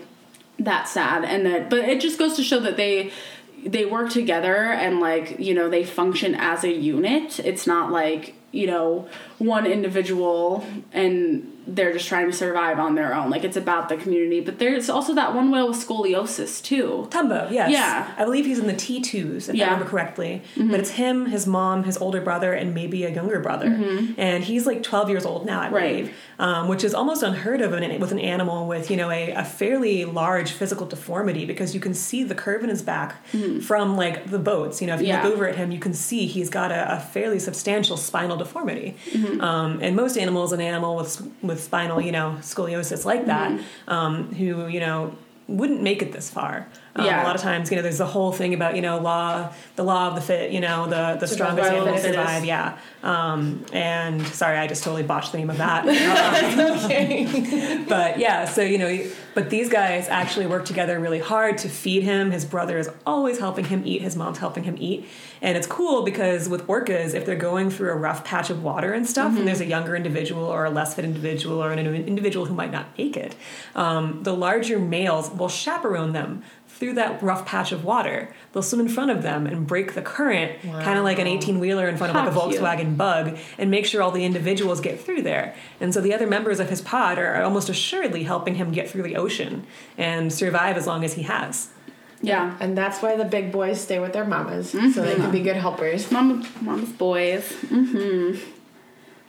[0.59, 3.11] that's sad and that but it just goes to show that they
[3.67, 7.39] they work together and like you know they function as a unit.
[7.39, 9.07] It's not like you know
[9.39, 13.97] one individual and they're just trying to survive on their own like it's about the
[13.97, 17.71] community but there's also that one whale with scoliosis too Tumbo, yes.
[17.71, 18.13] Yeah.
[18.17, 19.65] I believe he's in the T2s, if Yeah.
[19.65, 20.41] I remember correctly.
[20.55, 20.71] Mm-hmm.
[20.71, 23.67] But it's him, his mom, his older brother, and maybe a younger brother.
[23.69, 24.13] Mm-hmm.
[24.19, 25.95] And he's like 12 years old now, I Right.
[25.97, 29.43] believe, um, which is almost unheard of with an animal with, you know, a, a
[29.43, 33.59] fairly large physical deformity because you can see the curve in his back mm-hmm.
[33.59, 34.81] from like the boats.
[34.81, 35.23] You know, if you Yeah.
[35.23, 38.95] look over at him, you can see he's got a, a fairly substantial spinal deformity.
[39.41, 44.33] Um, and most animals, an animal with, with spinal, you know, scoliosis like that, um,
[44.35, 45.15] who, you know,
[45.47, 46.67] wouldn't make it this far.
[46.95, 47.23] Um, Yeah.
[47.23, 49.83] A lot of times, you know, there's the whole thing about you know law, the
[49.83, 50.51] law of the fit.
[50.51, 52.43] You know, the the strongest animal the survive.
[52.43, 52.77] Yeah.
[53.03, 55.85] Um, and sorry, I just totally botched the name of that.
[56.47, 57.85] Um, okay.
[57.89, 62.01] but yeah, so you know, But these guys actually work together really hard to feed
[62.01, 62.31] him.
[62.31, 64.01] His brother is always helping him eat.
[64.01, 65.05] His mom's helping him eat.
[65.43, 68.93] And it's cool because with orcas, if they're going through a rough patch of water
[68.93, 72.47] and stuff, and there's a younger individual or a less fit individual or an individual
[72.47, 73.35] who might not make it,
[73.75, 76.41] um, the larger males will chaperone them
[76.77, 78.33] through that rough patch of water.
[78.53, 81.59] They'll swim in front of them and break the current, kind of like an 18
[81.59, 82.61] wheeler in front of like a How cute.
[82.61, 85.55] Volkswagen bug, and make sure all the individuals get through there.
[85.79, 89.03] And so the other members of his pod are almost assuredly helping him get through
[89.03, 89.65] the ocean
[89.97, 91.69] and survive as long as he has.
[92.21, 92.57] Yeah.
[92.59, 94.91] And that's why the big boys stay with their mamas, mm-hmm.
[94.91, 96.11] so they can be good helpers.
[96.11, 97.43] Mama, mama's boys.
[97.43, 98.56] Mm-hmm.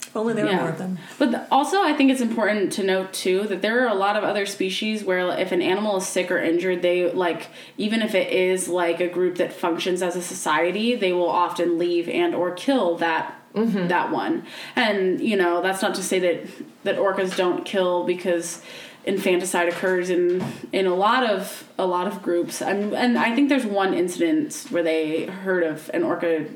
[0.09, 0.61] If only there were Yeah.
[0.61, 0.99] more of them.
[1.19, 4.17] But th- also, I think it's important to note too that there are a lot
[4.17, 8.15] of other species where if an animal is sick or injured, they like even if
[8.15, 12.35] it is like a group that functions as a society, they will often leave and
[12.35, 13.89] or kill that mm-hmm.
[13.89, 14.45] that one.
[14.75, 16.47] And you know that's not to say that
[16.85, 18.63] that orcas don't kill because
[19.05, 20.43] infanticide occurs in
[20.73, 22.63] in a lot of a lot of groups.
[22.63, 26.47] And and I think there's one incident where they heard of an orca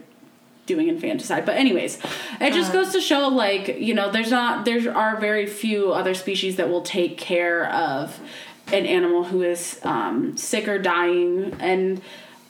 [0.66, 1.44] doing infanticide.
[1.44, 1.98] But anyways,
[2.40, 6.14] it just goes to show like, you know, there's not there are very few other
[6.14, 8.20] species that will take care of
[8.68, 12.00] an animal who is um, sick or dying and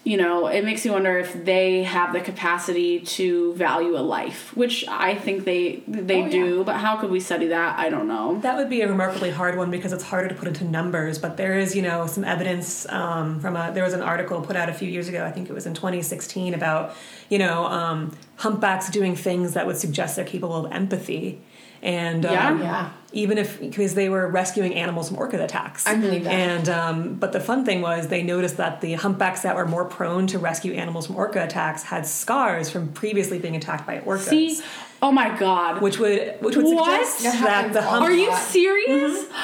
[0.05, 4.57] you know, it makes you wonder if they have the capacity to value a life,
[4.57, 6.31] which I think they they Oh, yeah.
[6.31, 7.79] do, but how could we study that?
[7.79, 8.41] I don't know.
[8.41, 11.19] That would be a remarkably hard one because it's harder to put into numbers.
[11.21, 13.71] But there is, you know, some evidence um, from a.
[13.73, 15.25] There was an article put out a few years ago.
[15.25, 16.95] I think it was in 2016 about,
[17.29, 21.41] you know, um, humpbacks doing things that would suggest they're capable of empathy.
[21.83, 22.59] And um, Yeah.
[22.61, 22.91] Yeah.
[23.13, 25.85] even if because they were rescuing animals from orca attacks.
[25.87, 26.33] I believe that.
[26.33, 29.85] And um, but the fun thing was they noticed that the humpbacks that were more
[29.85, 34.29] prone to rescue animals from orca attacks had scars from previously being attacked by orcas.
[34.29, 34.61] See?
[35.05, 35.83] Oh my god.
[35.83, 37.05] which would which would What?
[37.05, 38.39] suggest That that the all hump Are you lot.
[38.41, 39.25] serious?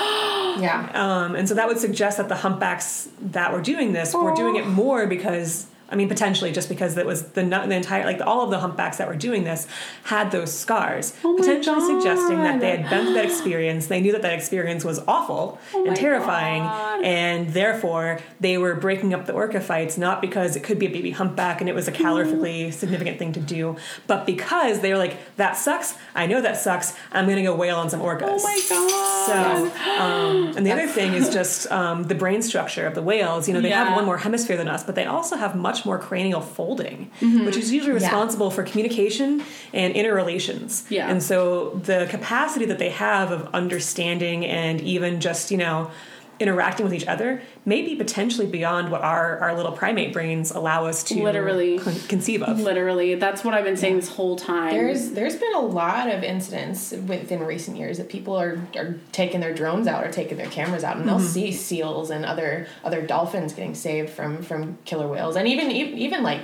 [0.61, 0.91] Yeah.
[0.95, 4.57] um, and so that would suggest that the humpbacks that were doing this were doing
[4.57, 8.43] it more because I mean potentially just because it was the the entire like all
[8.45, 9.67] of the humpbacks that were doing this
[10.05, 13.87] had those scars, Oh potentially suggesting that they had been through that experience.
[13.87, 17.05] They knew that that experience was awful Oh and terrifying, God.
[17.05, 20.91] and therefore they were breaking up the orca fights not because it could be a
[20.91, 24.99] baby humpback and it was a calorifically significant thing to do, but because they were
[24.99, 25.95] like that sucks.
[26.15, 26.95] I know that sucks.
[27.13, 28.41] I'm gonna go whale on some orcas.
[28.41, 29.73] Oh my god.
[29.73, 33.49] So, um, and the other thing is just um, the brain structure of the whales.
[33.49, 33.85] You know, they Yeah.
[33.85, 37.45] have one more hemisphere than us, but they also have much more cranial folding, Mm-hmm.
[37.47, 40.85] which is usually responsible for communication and interrelations.
[40.89, 41.11] Yeah.
[41.11, 45.91] And so the capacity that they have of understanding and even just, you know,
[46.41, 50.87] interacting with each other may be potentially beyond what our, our little primate brains allow
[50.87, 51.79] us to Literally.
[51.79, 52.61] con- conceive of.
[52.61, 54.73] Literally, that's what I've been saying this whole time.
[54.73, 59.41] There's there's been a lot of incidents within recent years that people are, are taking
[59.41, 61.27] their drones out or taking their cameras out, and they'll mm-hmm.
[61.27, 65.95] see seals and other other dolphins getting saved from from killer whales, and even e-
[65.95, 66.41] even like.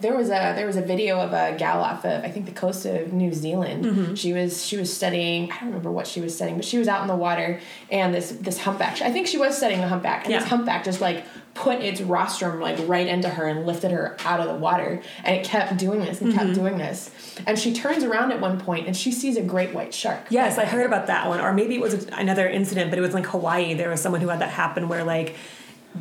[0.00, 2.52] There was a there was a video of a gal off of I think the
[2.52, 3.84] coast of New Zealand.
[3.84, 4.14] Mm-hmm.
[4.14, 6.88] She was she was studying I don't remember what she was studying, but she was
[6.88, 9.02] out in the water and this this humpback.
[9.02, 10.40] I think she was studying the humpback, and Yeah.
[10.40, 14.40] this humpback just like put its rostrum like right into her and lifted her out
[14.40, 16.54] of the water, and it kept doing this and kept mm-hmm.
[16.54, 17.10] doing this.
[17.46, 20.26] And she turns around at one point and she sees a great white shark.
[20.30, 21.40] Yes, I heard about that one.
[21.40, 23.74] Or maybe it was another incident, but it was like Hawaii.
[23.74, 25.36] There was someone who had that happen where like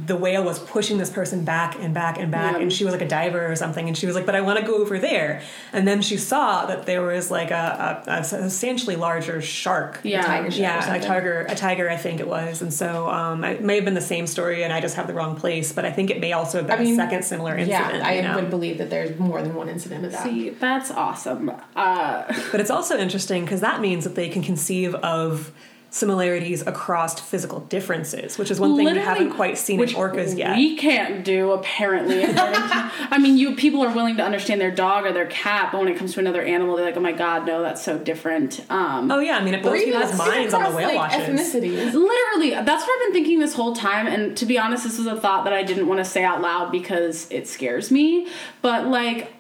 [0.06, 2.62] the whale was pushing this person back and back and back, Yeah.
[2.63, 4.60] and she was like a diver or something, and she was like, "But I want
[4.60, 8.23] to go over there." And then she saw that there was like a, a, a
[8.23, 9.99] substantially larger shark.
[10.03, 10.23] Yeah.
[10.23, 13.62] tiger shark Yeah, a tiger, a tiger, I think it was, and so um, it
[13.62, 15.71] may have been the same story, and I just have the wrong place.
[15.71, 17.95] But I think it may also have been I mean, a second similar incident.
[17.95, 18.36] Yeah, I you know?
[18.36, 20.23] would believe that there's more than one incident of that.
[20.23, 21.51] See, that's awesome.
[21.75, 25.51] Uh, But it's also interesting because that means that they can conceive of
[25.93, 30.58] similarities across physical differences, which is one thing we haven't quite seen in orcas yet.
[30.58, 32.25] We can't do apparently.
[32.27, 35.88] I mean, you people are willing to understand their dog or their cat, but when
[35.88, 39.12] it comes to another animal, they're like, "Oh my god, no, that's so different." Um,
[39.12, 41.19] oh yeah, I mean it blows even people's minds on the whale like, watches.
[41.19, 41.93] ethnicities.
[41.93, 44.08] Literally, that's what I've been thinking this whole time.
[44.08, 46.41] And to be honest, this is a thought that I didn't want to say out
[46.41, 48.27] loud because it scares me.
[48.63, 49.32] But like,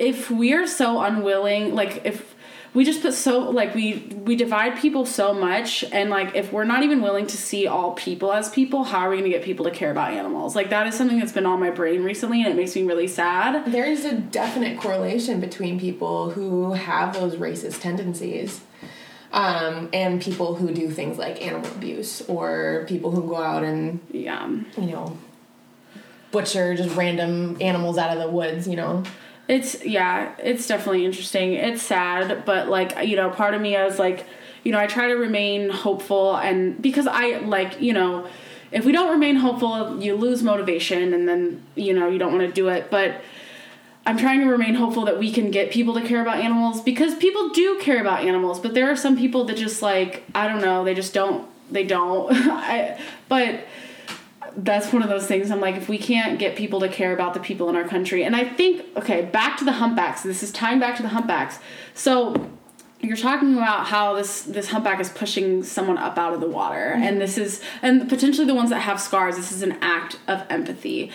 [0.00, 2.34] if we're so unwilling, like if
[2.72, 6.64] we just put so like we we divide people so much, and like if we're
[6.64, 9.44] not even willing to see all people as people, how are we going to get
[9.44, 10.54] people to care about animals?
[10.54, 13.08] Like that is something that's been on my brain recently, and it makes me really
[13.08, 13.72] sad.
[13.72, 18.60] There is a definite correlation between people who have those racist tendencies
[19.32, 24.00] um, and people who do things like animal abuse or people who go out and,
[24.12, 24.48] Yeah.
[24.48, 25.18] you know,
[26.30, 29.02] butcher just random animals out of the woods, you know.
[29.50, 31.54] It's yeah, it's definitely interesting.
[31.54, 34.24] It's sad, but like you know, part of me is like,
[34.62, 38.28] you know, I try to remain hopeful, and because I like you know,
[38.70, 42.46] if we don't remain hopeful, you lose motivation and then, you know, you don't want
[42.46, 42.90] to do it.
[42.90, 43.22] But
[44.06, 47.14] I'm trying to remain hopeful that we can get people to care about animals because
[47.16, 50.62] people do care about animals, but there are some people that just like, I don't
[50.62, 52.32] know, they just don't, they don't.
[52.32, 53.66] I, but
[54.56, 57.34] that's one of those things I'm like, if we can't get people to care about
[57.34, 60.22] the people in our country, and I think, okay, back to the humpbacks.
[60.22, 61.58] This is tying back to the humpbacks.
[61.94, 62.50] So
[63.02, 66.92] you're talking about how this this humpback is pushing someone up out of the water
[66.94, 67.02] mm-hmm.
[67.02, 70.44] and this is and potentially the ones that have scars this is an act of
[70.50, 71.10] empathy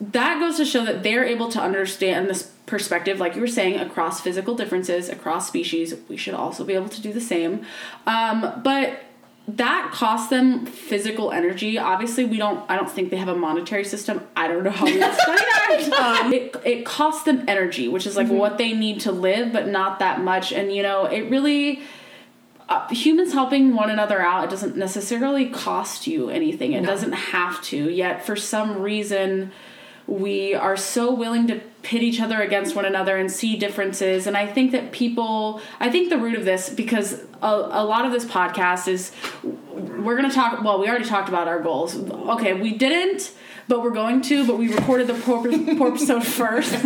[0.00, 3.78] that goes to show that they're able to understand this perspective like you were saying
[3.78, 7.64] across physical differences across species we should also be able to do the same
[8.06, 9.00] um, but
[9.48, 11.78] that costs them physical energy.
[11.78, 12.64] Obviously, we don't.
[12.70, 14.26] I don't think they have a monetary system.
[14.36, 16.22] I don't know how we study that.
[16.24, 18.36] Um, it it costs them energy, which is like mm-hmm.
[18.36, 20.52] what they need to live, but not that much.
[20.52, 21.80] And you know, it really.
[22.68, 26.86] Uh, humans helping one another out it doesn't necessarily cost you anything it no.
[26.86, 29.50] doesn't have to yet for some reason
[30.10, 34.26] we are so willing to pit each other against one another and see differences.
[34.26, 38.04] And i think that people i think the root of this because a, a lot
[38.04, 39.12] of this podcast is
[39.72, 41.96] we're going to talk well we already talked about our goals.
[41.96, 43.32] Okay we didn't
[43.68, 45.46] but we're going to but we recorded the poor
[45.86, 46.72] episode first.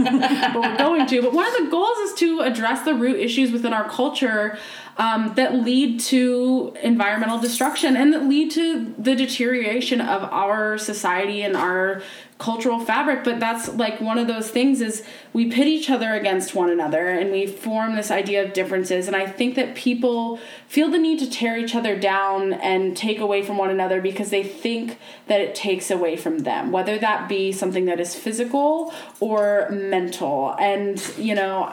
[0.55, 1.23] But we're going to.
[1.23, 4.59] But one of the goals is to address the root issues within our culture
[4.97, 11.43] um, that lead to environmental destruction and that lead to the deterioration of our society
[11.43, 12.03] and our
[12.39, 13.25] cultural fabric.
[13.25, 17.09] But that's like one of those things is we pit each other against one another
[17.09, 19.07] and we form this idea of differences.
[19.07, 23.19] And i think that people feel the need to tear each other down and take
[23.19, 27.29] away from one another because they think that it takes away from them whether that
[27.29, 30.55] be something that is physical or mental.
[30.59, 31.73] And you know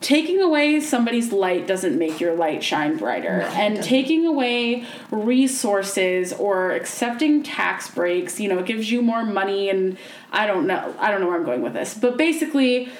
[0.00, 3.38] taking away somebody's light doesn't make your light shine brighter.
[3.38, 9.24] No, and taking away resources or accepting tax breaks you know it gives you more
[9.24, 9.96] money and
[10.32, 11.94] i don't know i don't know where i'm going with this.
[11.94, 12.90] But basically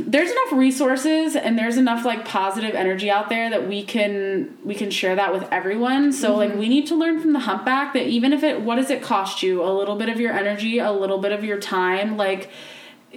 [0.00, 4.74] there's enough resources and there's enough like positive energy out there that we can we
[4.74, 6.12] can share that with everyone.
[6.12, 6.38] So mm-hmm.
[6.38, 9.02] like we need to learn from the humpback that even if it what does it
[9.02, 9.62] cost you?
[9.62, 12.50] A little bit of your energy a little bit of your time like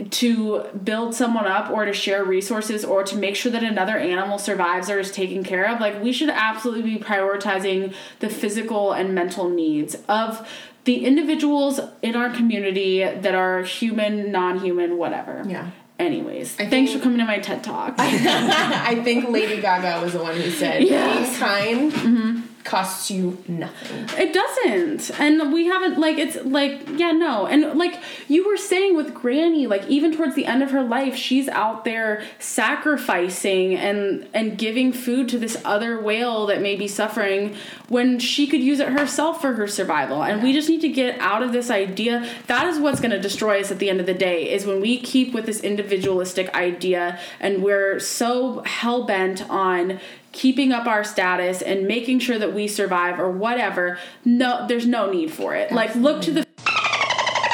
[0.05, 4.37] to build someone up or to share resources or to make sure that another animal
[4.37, 9.13] survives or is taken care of like we should absolutely be prioritizing the physical and
[9.13, 10.47] mental needs of
[10.83, 15.43] the individuals in our community that are human non-human whatever.
[15.47, 15.71] Yeah.
[15.99, 17.95] Anyways I thanks think, for coming to my ted talk.
[17.97, 21.29] I think lady gaga was the one who said yes.
[21.29, 22.36] being kind mm-hmm
[22.67, 24.05] costs you nothing.
[24.19, 25.19] It doesn't.
[25.19, 27.47] And we haven't like it's like yeah, no.
[27.47, 31.15] And like you were saying with Granny, like even towards the end of her life,
[31.15, 36.87] she's out there sacrificing and and giving food to this other whale that may be
[36.89, 37.55] suffering
[37.87, 40.21] when she could use it herself for her survival.
[40.21, 40.43] And yeah.
[40.43, 42.29] we just need to get out of this idea.
[42.47, 44.81] That is what's going to destroy us at the end of the day is when
[44.81, 50.01] we keep with this individualistic idea and we're so hell bent on
[50.37, 55.11] keeping up our status and making sure that we survive or whatever, no, there's no
[55.11, 55.71] need for it.
[55.71, 55.75] Absolutely.
[55.75, 56.47] Like, look to the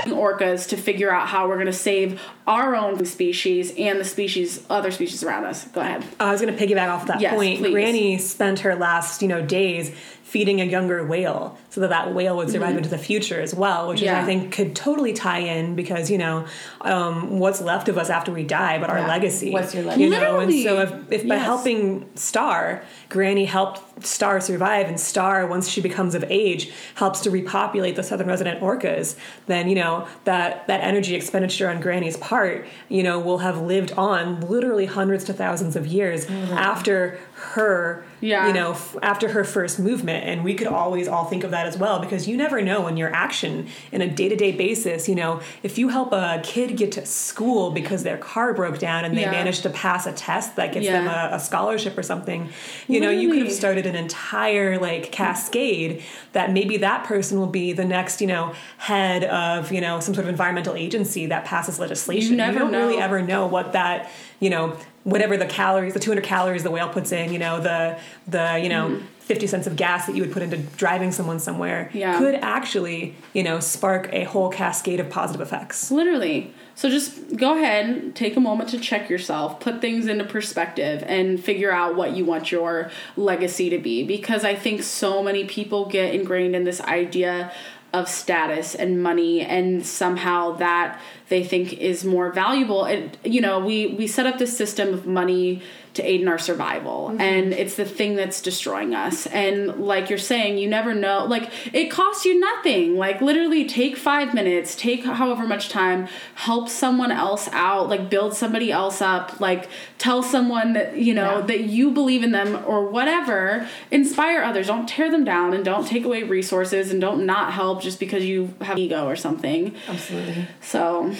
[0.07, 4.63] orcas to figure out how we're going to save our own species and the species
[4.69, 7.59] other species around us go ahead i was going to piggyback off that yes, point
[7.59, 7.71] please.
[7.71, 9.91] granny spent her last you know days
[10.23, 12.77] feeding a younger whale so that that whale would survive mm-hmm.
[12.77, 14.19] into the future as well, which yeah.
[14.19, 16.45] is, I think, could totally tie in because, you know,
[16.81, 18.99] um, what's left of us after we die, but yeah.
[18.99, 19.49] our legacy.
[19.49, 20.03] What's your legacy?
[20.03, 21.29] You know, and so if, if yes.
[21.29, 27.21] by helping Star, Granny helped Star survive, and Star, once she becomes of age, helps
[27.21, 32.17] to repopulate the southern resident orcas, then, you know, that, that energy expenditure on Granny's
[32.17, 36.53] part, you know, will have lived on literally hundreds to thousands of years mm-hmm.
[36.53, 38.47] after her yeah.
[38.47, 41.62] you know f- after her first movement and we could always all think of that
[41.65, 45.41] as well because you never know in your action in a day-to-day basis you know
[45.61, 49.21] if you help a kid get to school because their car broke down and they
[49.21, 49.31] yeah.
[49.31, 50.93] managed to pass a test that gets yeah.
[50.93, 52.49] them a, a, scholarship or something
[52.87, 56.01] you know you could have started an entire like cascade
[56.33, 60.13] that maybe that person will be the next you know head of you know some
[60.13, 62.87] sort of environmental agency that passes legislation you, never you don't know.
[62.87, 66.89] really ever know what that you know whatever the calories, the 200 calories the whale
[66.89, 69.03] puts in, you know, the the you know mm.
[69.23, 72.17] 50 cents of gas that you would put into driving someone somewhere yeah.
[72.17, 75.89] could actually, you know, spark a whole cascade of positive effects.
[75.89, 76.53] Literally.
[76.75, 81.41] So just go ahead, take a moment to check yourself, put things into perspective, and
[81.41, 84.03] figure out what you want your legacy to be.
[84.03, 87.53] Because I think so many people get ingrained in this idea
[87.93, 93.59] of status and money and somehow that they think is more valuable and you know
[93.59, 95.61] we we set up this system of money
[95.93, 97.09] to aid in our survival.
[97.09, 97.21] Mm-hmm.
[97.21, 99.27] And it's the thing that's destroying us.
[99.27, 101.25] And like you're saying, you never know.
[101.25, 102.97] Like it costs you nothing.
[102.97, 108.33] Like literally take five minutes, take however much time, help someone else out, like build
[108.35, 111.45] somebody else up, like tell someone that, you know, Yeah.
[111.45, 113.67] that you believe in them or whatever.
[113.91, 114.67] Inspire others.
[114.67, 118.23] Don't tear them down and don't take away resources and don't not help just because
[118.25, 119.75] you have ego or something.
[119.87, 120.47] Absolutely.
[120.61, 121.13] So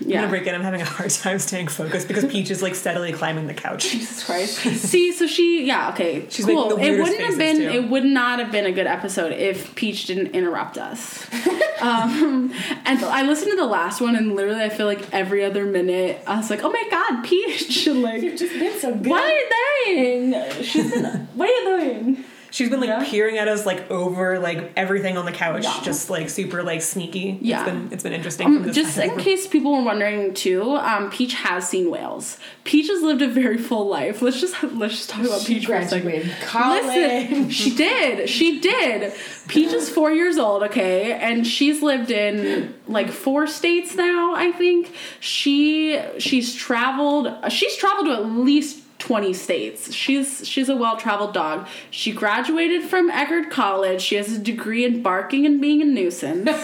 [0.00, 0.18] I'm yeah.
[0.20, 0.54] gonna break in.
[0.54, 3.90] I'm having a hard time staying focused because Peach is like steadily climbing the couch.
[3.90, 4.56] Jesus Christ.
[4.58, 6.76] See, so she, yeah, okay, She's cool.
[6.76, 7.68] making the It wouldn't have been, too.
[7.68, 11.26] it would not have been a good episode if Peach didn't interrupt us.
[11.80, 12.52] um,
[12.84, 16.22] and I listened to the last one, and literally, I feel like every other minute,
[16.26, 17.86] I was like, oh my god, Peach!
[17.86, 19.06] like, You've just been so good.
[19.06, 19.48] what are you
[19.86, 20.62] doing?
[20.62, 22.24] She's been, what are you doing?
[22.50, 23.04] She's been like Yeah.
[23.04, 25.80] peering at us like over like everything on the couch, Yeah.
[25.82, 27.38] just like super like sneaky.
[27.40, 27.60] Yeah.
[27.62, 28.46] It's been it's been interesting.
[28.46, 32.38] Um, just in case people were wondering too, um, Peach has seen whales.
[32.64, 34.20] Peach has lived a very full life.
[34.22, 36.30] Let's just let's just talk about She Peach for a second.
[36.42, 36.84] college.
[36.84, 38.28] Listen, she did.
[38.28, 39.12] She did.
[39.48, 44.34] Peach is four years old, okay, and she's lived in like four states now.
[44.34, 47.32] I think she she's traveled.
[47.50, 48.78] She's traveled to at least.
[49.00, 49.92] 20 states.
[49.92, 51.66] She's she's a well-traveled dog.
[51.90, 54.00] She graduated from Eckerd College.
[54.00, 56.48] She has a degree in barking and being a nuisance.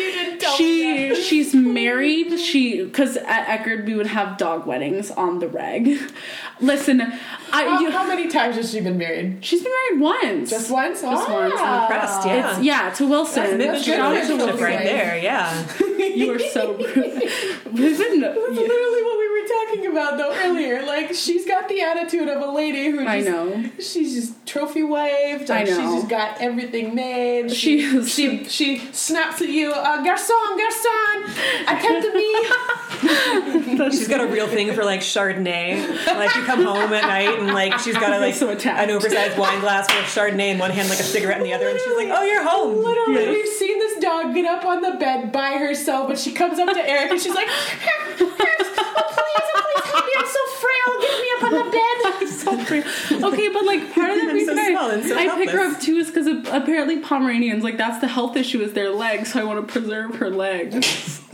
[0.00, 2.38] You didn't she she's married.
[2.38, 5.98] She because at Eckerd we would have dog weddings on the reg.
[6.60, 7.08] Listen, I
[7.50, 9.44] How, you, how many times has she been married?
[9.44, 10.50] she's been married once.
[10.50, 11.02] Just once?
[11.02, 11.54] Just once.
[11.56, 11.82] Ah.
[11.82, 12.50] impressed, yeah.
[12.52, 13.44] It's, yeah, to Wilson.
[13.50, 14.64] Commitment to Shout out to relationship Wilson.
[14.64, 15.66] right there, yeah.
[15.98, 16.86] You are so rude.
[16.96, 19.09] That's literally what we were
[19.70, 20.82] talking about though earlier.
[20.84, 23.64] Like she's got the attitude of a lady who just, I know.
[23.78, 25.50] she's just trophy wived.
[25.50, 25.66] I know.
[25.66, 27.50] She's just got everything made.
[27.52, 31.24] She She is- she, she snaps at you, uh, garçon, garçon,
[31.66, 33.90] attend to me.
[33.90, 36.06] She's got a real thing for like Chardonnay.
[36.06, 39.38] Like you come home at night and like she's got a like so an oversized
[39.38, 41.96] wine glass with Chardonnay in one hand, like a cigarette in the other, and she's
[41.96, 43.30] like, "Oh, you're home." Literally, Yeah.
[43.30, 46.68] we've seen this dog get up on the bed by herself, but she comes up
[46.74, 50.12] to Eric and she's like, "Oh please, oh please, help me!
[50.18, 50.26] I'm
[50.92, 51.00] so.
[51.00, 51.90] Get me up on the bed."
[52.28, 52.82] so free.
[53.22, 55.80] Okay, but like part of the I'm reason so I, so I pick her up
[55.80, 59.44] too is because apparently Pomeranians like that's the health issue is their legs, so I
[59.44, 61.20] want to preserve her legs.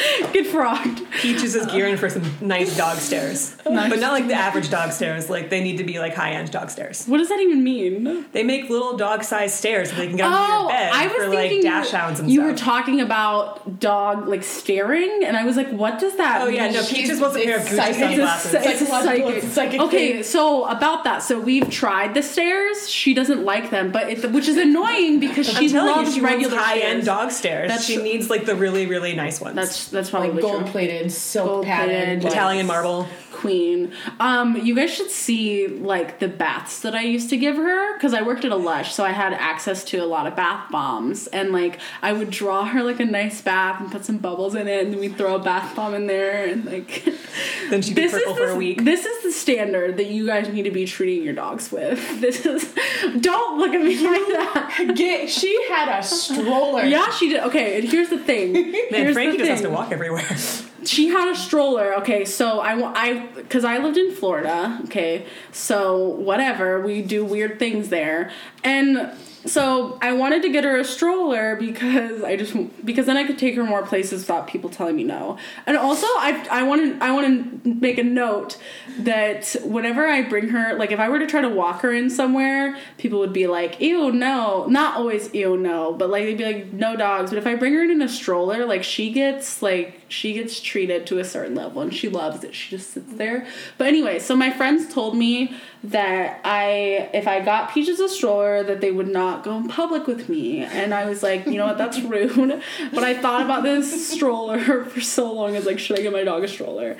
[0.32, 1.02] Get frogged.
[1.12, 3.90] Peaches is gearing for some nice dog stairs, Nice.
[3.90, 5.28] but not like the average dog stairs.
[5.28, 7.06] Like they need to be like high end dog stairs.
[7.06, 8.26] What does that even mean?
[8.32, 11.06] They make little dog sized stairs so they can get under Oh, your bed I
[11.06, 12.46] was for like thinking dachshunds and you stuff.
[12.46, 16.48] You were talking about dog like staring, and I was like, "What does that?" Mean?
[16.48, 18.18] Oh yeah, no, She's- Peaches wants a pair of Gucci psychic.
[18.18, 19.42] It's a, it's a psychic.
[19.44, 20.22] psychic Okay, thing.
[20.22, 22.88] so about that, so we've tried the stairs.
[22.88, 26.56] She doesn't like them, but it, which is annoying because she loves you, she regular
[26.56, 27.68] high end dog stairs.
[27.68, 29.56] That's- she needs like the really really nice ones.
[29.56, 30.50] That's that's probably Like true.
[30.50, 33.08] gold plated, silk Gold-plated, padded, like- Italian marble.
[33.40, 33.92] Queen.
[34.18, 38.14] Um, you guys should see like the baths that I used to give her because
[38.14, 41.26] I worked at a Lush, so I had access to a lot of bath bombs,
[41.28, 44.68] and like I would draw her like a nice bath and put some bubbles in
[44.68, 47.04] it, and then we'd throw a bath bomb in there, and like
[47.70, 48.84] Then she'd be this purple is for the, a week.
[48.84, 51.98] This is the standard that you guys need to be treating your dogs with.
[52.20, 52.74] This is
[53.20, 54.92] don't look at me like that.
[54.94, 56.84] Get, she had a stroller.
[56.84, 57.42] Yeah, she did.
[57.44, 58.52] Okay, and here's the thing.
[58.52, 60.26] Man, here's Frankie the just has to walk everywhere.
[60.84, 65.98] She had a stroller okay so i i because i lived in florida okay so
[65.98, 68.30] whatever we do weird things there.
[68.64, 69.12] And
[69.46, 73.38] so i wanted to get her a stroller because i just because then i could
[73.38, 75.38] take her more places without people telling me no.
[75.66, 78.58] And also i i want to i want to make a note
[78.98, 82.10] that whenever i bring her like if i were to try to walk her in
[82.10, 84.66] somewhere people would be like ew no.
[84.66, 87.30] Not always ew no but like they'd be like no dogs.
[87.30, 91.06] But if i bring her in a stroller like she gets like she gets treated
[91.06, 92.54] to a certain level and she loves it.
[92.54, 93.46] She just sits there.
[93.78, 98.62] But anyway so my friends told me that i if i got peaches a stroller
[98.62, 100.62] that they would not go in public with me.
[100.62, 101.78] And i was like you know what?
[101.78, 102.62] That's rude.
[102.92, 105.50] But i thought about this stroller for so long.
[105.50, 106.96] I was like should i get my dog a stroller?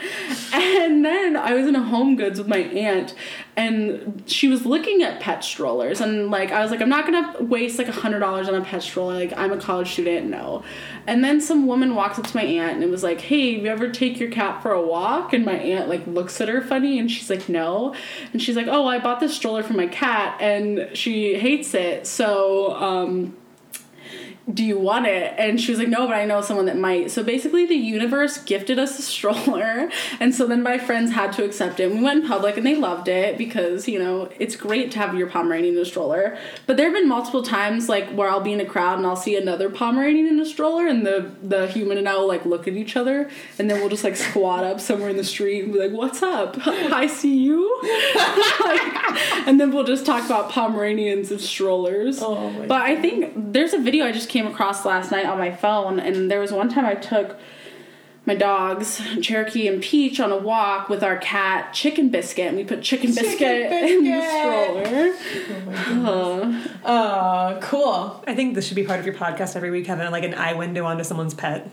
[0.52, 3.14] And then i was in a home goods with my aunt
[3.54, 6.00] and she was looking at pet strollers.
[6.00, 8.62] And like i was like i'm not gonna waste like a hundred dollars on a
[8.62, 9.14] pet stroller.
[9.14, 10.64] Like i'm a college student no.
[11.06, 13.66] And then some woman walks up to my aunt and it was like hey you
[13.66, 15.34] ever take your cat for a walk?
[15.34, 17.94] And my aunt like looks at her funny and she's like no.
[18.32, 22.06] And she's like oh i bought this stroller for my cat and she hates it.
[22.06, 23.36] So um
[24.52, 25.34] do you want it?
[25.38, 27.10] And she was like, no, but I know someone that might.
[27.10, 29.90] So basically, the universe gifted us a stroller.
[30.18, 31.84] And so then my friends had to accept it.
[31.84, 34.98] And We went in public and they loved it because, you know, it's great to
[34.98, 36.36] have your Pomeranian in a stroller.
[36.66, 39.16] But there have been multiple times, like, where I'll be in a crowd and I'll
[39.16, 42.66] see another Pomeranian in a stroller, and the, the human and I will, like, look
[42.68, 45.72] at each other, and then we'll just, like, squat up somewhere in the street and
[45.72, 46.56] be like, what's up?
[46.66, 47.80] I see you.
[48.60, 52.20] like, and then we'll just talk about Pomeranians and strollers.
[52.20, 55.38] Oh my but I think there's a video I just came across last night on
[55.38, 57.36] my phone, and there was one time I took
[58.26, 62.64] my dogs, Cherokee and Peach, on a walk with our cat Chicken Biscuit, and we
[62.64, 65.16] put Chicken, Chicken Biscuit, in the Biscuit.
[65.66, 66.06] stroller.
[66.06, 68.22] Uh, Uh, cool.
[68.26, 70.52] I think this should be part of your podcast every week, having like an eye
[70.54, 71.68] window onto someone's pet.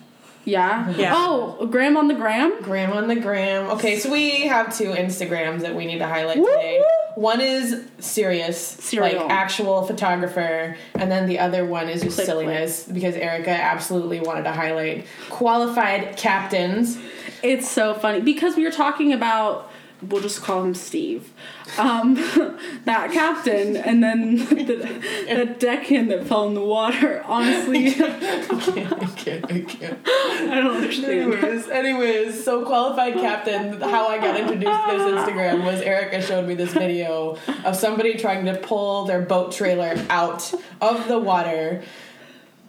[0.47, 0.87] Yeah.
[0.97, 1.13] Yeah.
[1.15, 2.61] Oh, Graham on the gram.
[2.63, 3.69] Graham on the gram.
[3.71, 6.81] Okay, so we have two Instagrams that we need to highlight Woo today.
[7.15, 9.23] One is serious, Serial.
[9.23, 14.19] like actual photographer, and then the other one is just Click, silliness because Erica absolutely
[14.21, 16.97] wanted to highlight qualified captains.
[17.43, 19.71] It's so funny because we were talking about.
[20.01, 21.33] We'll just call him Steve.
[21.79, 22.13] Um,
[22.85, 27.23] that captain, and then the, the deckhand that fell in the water.
[27.25, 29.99] Honestly, I can't, I can't, I can't.
[30.07, 31.33] I don't understand.
[31.33, 33.81] Anyways, anyways, so qualified captain.
[33.81, 38.15] How I got introduced to this Instagram was Erica showed me this video of somebody
[38.17, 41.83] trying to pull their boat trailer out of the water.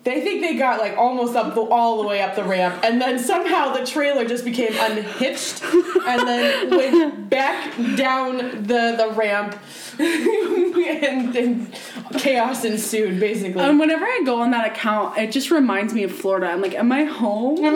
[0.04, 3.00] They think they got like almost up the, all the way up the ramp, and
[3.00, 9.58] then somehow the trailer just became unhitched, and then went back down the the ramp,
[9.98, 11.74] and, and
[12.18, 13.18] chaos ensued.
[13.18, 16.46] Basically, And whenever I go on that account, it just reminds me of Florida.
[16.46, 17.58] I'm like, am I home?
[17.60, 17.72] oh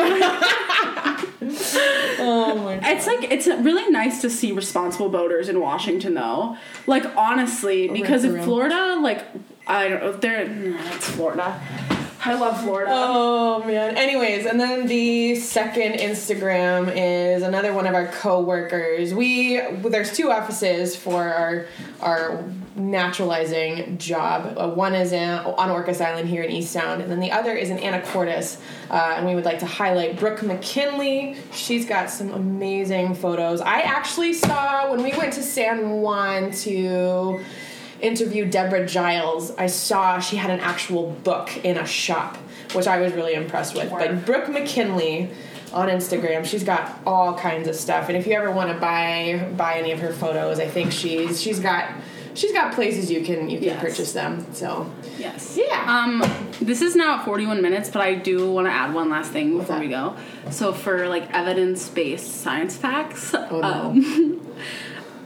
[2.57, 2.83] my god.
[2.93, 6.57] It's like it's really nice to see responsible boaters in Washington, though.
[6.87, 8.41] Like honestly, oh, because in.
[8.43, 9.25] Florida, like
[9.67, 10.47] I don't know, if they're
[10.93, 11.61] it's Florida.
[12.25, 12.93] I love Florida.
[12.95, 13.97] Oh man.
[13.97, 19.13] Anyways, and then the second Instagram is another one of our co-workers.
[19.13, 21.67] We there's two offices for our
[22.01, 22.45] our
[22.77, 24.55] naturalizing job.
[24.57, 27.71] Uh, one is in, on Orcas Island here in Eastsound, and then the other is
[27.71, 28.59] in Anacortes.
[28.89, 31.37] Uh, and we would like to highlight Brooke McKinley.
[31.53, 33.61] She's got some amazing photos.
[33.61, 37.45] I actually saw when we went to San Juan to
[38.03, 42.37] interviewed Deborah Giles, I saw she had an actual book in a shop,
[42.75, 43.91] which I was really impressed with.
[43.91, 45.31] But Brooke McKinley
[45.73, 48.09] on Instagram, she's got all kinds of stuff.
[48.09, 51.41] And if you ever want to buy buy any of her photos, I think she's
[51.41, 51.91] she's got
[52.35, 53.81] she's got places you can you can Yes.
[53.81, 54.47] purchase them.
[54.53, 55.57] So yes.
[55.57, 55.85] Yeah.
[55.87, 56.23] Um,
[56.61, 59.57] this is now at 41 minutes, but I do want to add one last thing
[59.57, 60.17] before we go.
[60.51, 63.67] So for like evidence-based science facts, Oh, no.
[63.67, 64.41] um,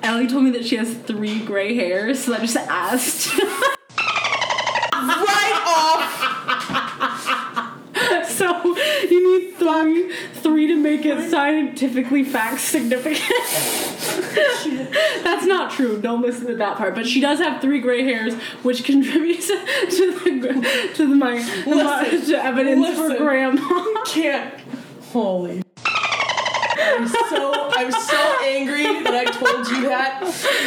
[0.06, 3.36] Ellie told me that she has three gray hairs, so I just asked.
[4.92, 6.22] right off.
[8.36, 8.76] So
[9.08, 13.18] you need three, three to make it scientifically fact significant.
[15.24, 15.98] That's not true.
[16.00, 16.94] Don't listen to that part.
[16.94, 21.34] But she does have three gray hairs, which contributes to the to the my
[21.66, 24.04] Listen, to evidence for grandma.
[24.04, 24.60] Can't.
[25.12, 25.62] Holy.
[26.96, 30.22] I'm so I'm so angry that I told you that.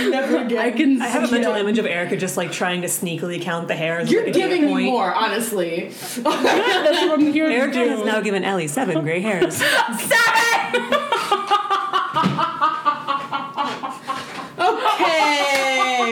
[0.09, 0.57] Never again.
[0.59, 1.01] I can.
[1.01, 1.59] I have a mental it.
[1.59, 4.11] image of Erica just like trying to sneakily count the hairs.
[4.11, 5.89] You're at giving me more, honestly.
[6.17, 7.89] That's what I'm here to Erica do.
[7.89, 9.61] has now given Ellie seven gray hairs.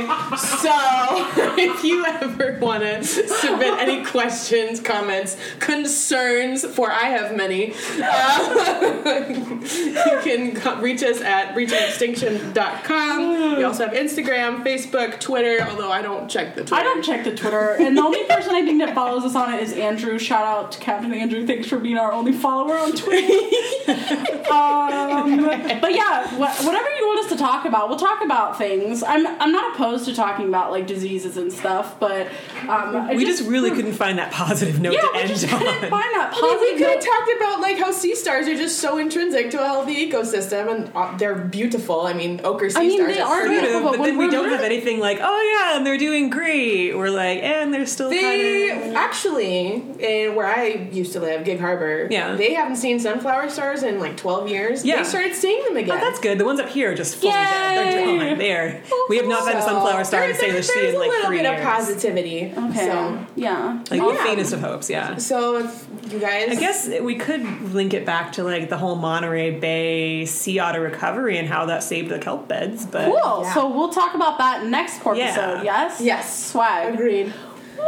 [0.05, 0.71] So,
[1.57, 9.25] if you ever want to submit any questions, comments, concerns, for I have many, uh,
[9.29, 13.57] you can reach us at reachingextinction.com.
[13.57, 16.75] We also have Instagram, Facebook, Twitter, although I don't check the Twitter.
[16.75, 19.53] I don't check the Twitter, and the only person I think that follows us on
[19.53, 20.19] it is Andrew.
[20.19, 21.45] Shout out to Captain Andrew.
[21.45, 23.27] Thanks for being our only follower on Twitter.
[24.51, 25.43] um,
[25.81, 29.03] but yeah, wh- whatever you want us to talk about, we'll talk about things.
[29.03, 32.27] I'm I'm not opposed to talking about like diseases and stuff, but
[32.67, 35.59] um, we just really couldn't find that positive note yeah, to we end just on.
[35.59, 38.55] couldn't find that I mean, we could have talked about like how sea stars are
[38.55, 42.01] just so intrinsic to a healthy ecosystem, and uh, they're beautiful.
[42.01, 44.29] I mean, ochre sea I mean, stars they are beautiful, But, but when then we
[44.29, 46.95] don't have anything like, oh yeah, and they're doing great.
[46.95, 48.95] We're like, and they're still They kind of.
[48.95, 52.35] actually, in where I used to live, Gig Harbor, Yeah.
[52.35, 54.85] they haven't seen sunflower stars in like 12 years.
[54.85, 54.97] Yeah.
[54.97, 55.97] They started seeing them again.
[55.97, 56.37] Oh, that's good.
[56.37, 57.77] The ones up here are just fully dead.
[57.93, 58.29] They're Yay!
[58.29, 58.37] gone.
[58.37, 58.81] There.
[59.09, 60.93] We have not found a So, sunflower star there- to say there- the she There's
[60.93, 62.53] in like a little bit of positivity.
[62.57, 62.87] Okay.
[62.87, 63.79] So, yeah.
[63.91, 64.23] Like Oh, the yeah.
[64.23, 65.17] faintest of hopes, yeah.
[65.17, 68.95] so if you guys, I guess we could link it back to like the whole
[68.95, 73.41] Monterey Bay sea otter recovery and how that saved the kelp beds, but Cool.
[73.43, 73.53] Yeah.
[73.53, 75.17] So we'll talk about that next episode.
[75.17, 75.63] Yeah.
[75.63, 76.01] Yes.
[76.01, 76.45] Yes.
[76.51, 76.93] Swag.
[76.93, 77.33] agreed.
[77.77, 77.83] Woo!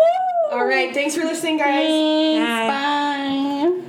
[0.52, 0.94] All right.
[0.94, 2.40] Thanks for listening, guys.
[2.40, 3.70] Bye.
[3.80, 3.86] Bye.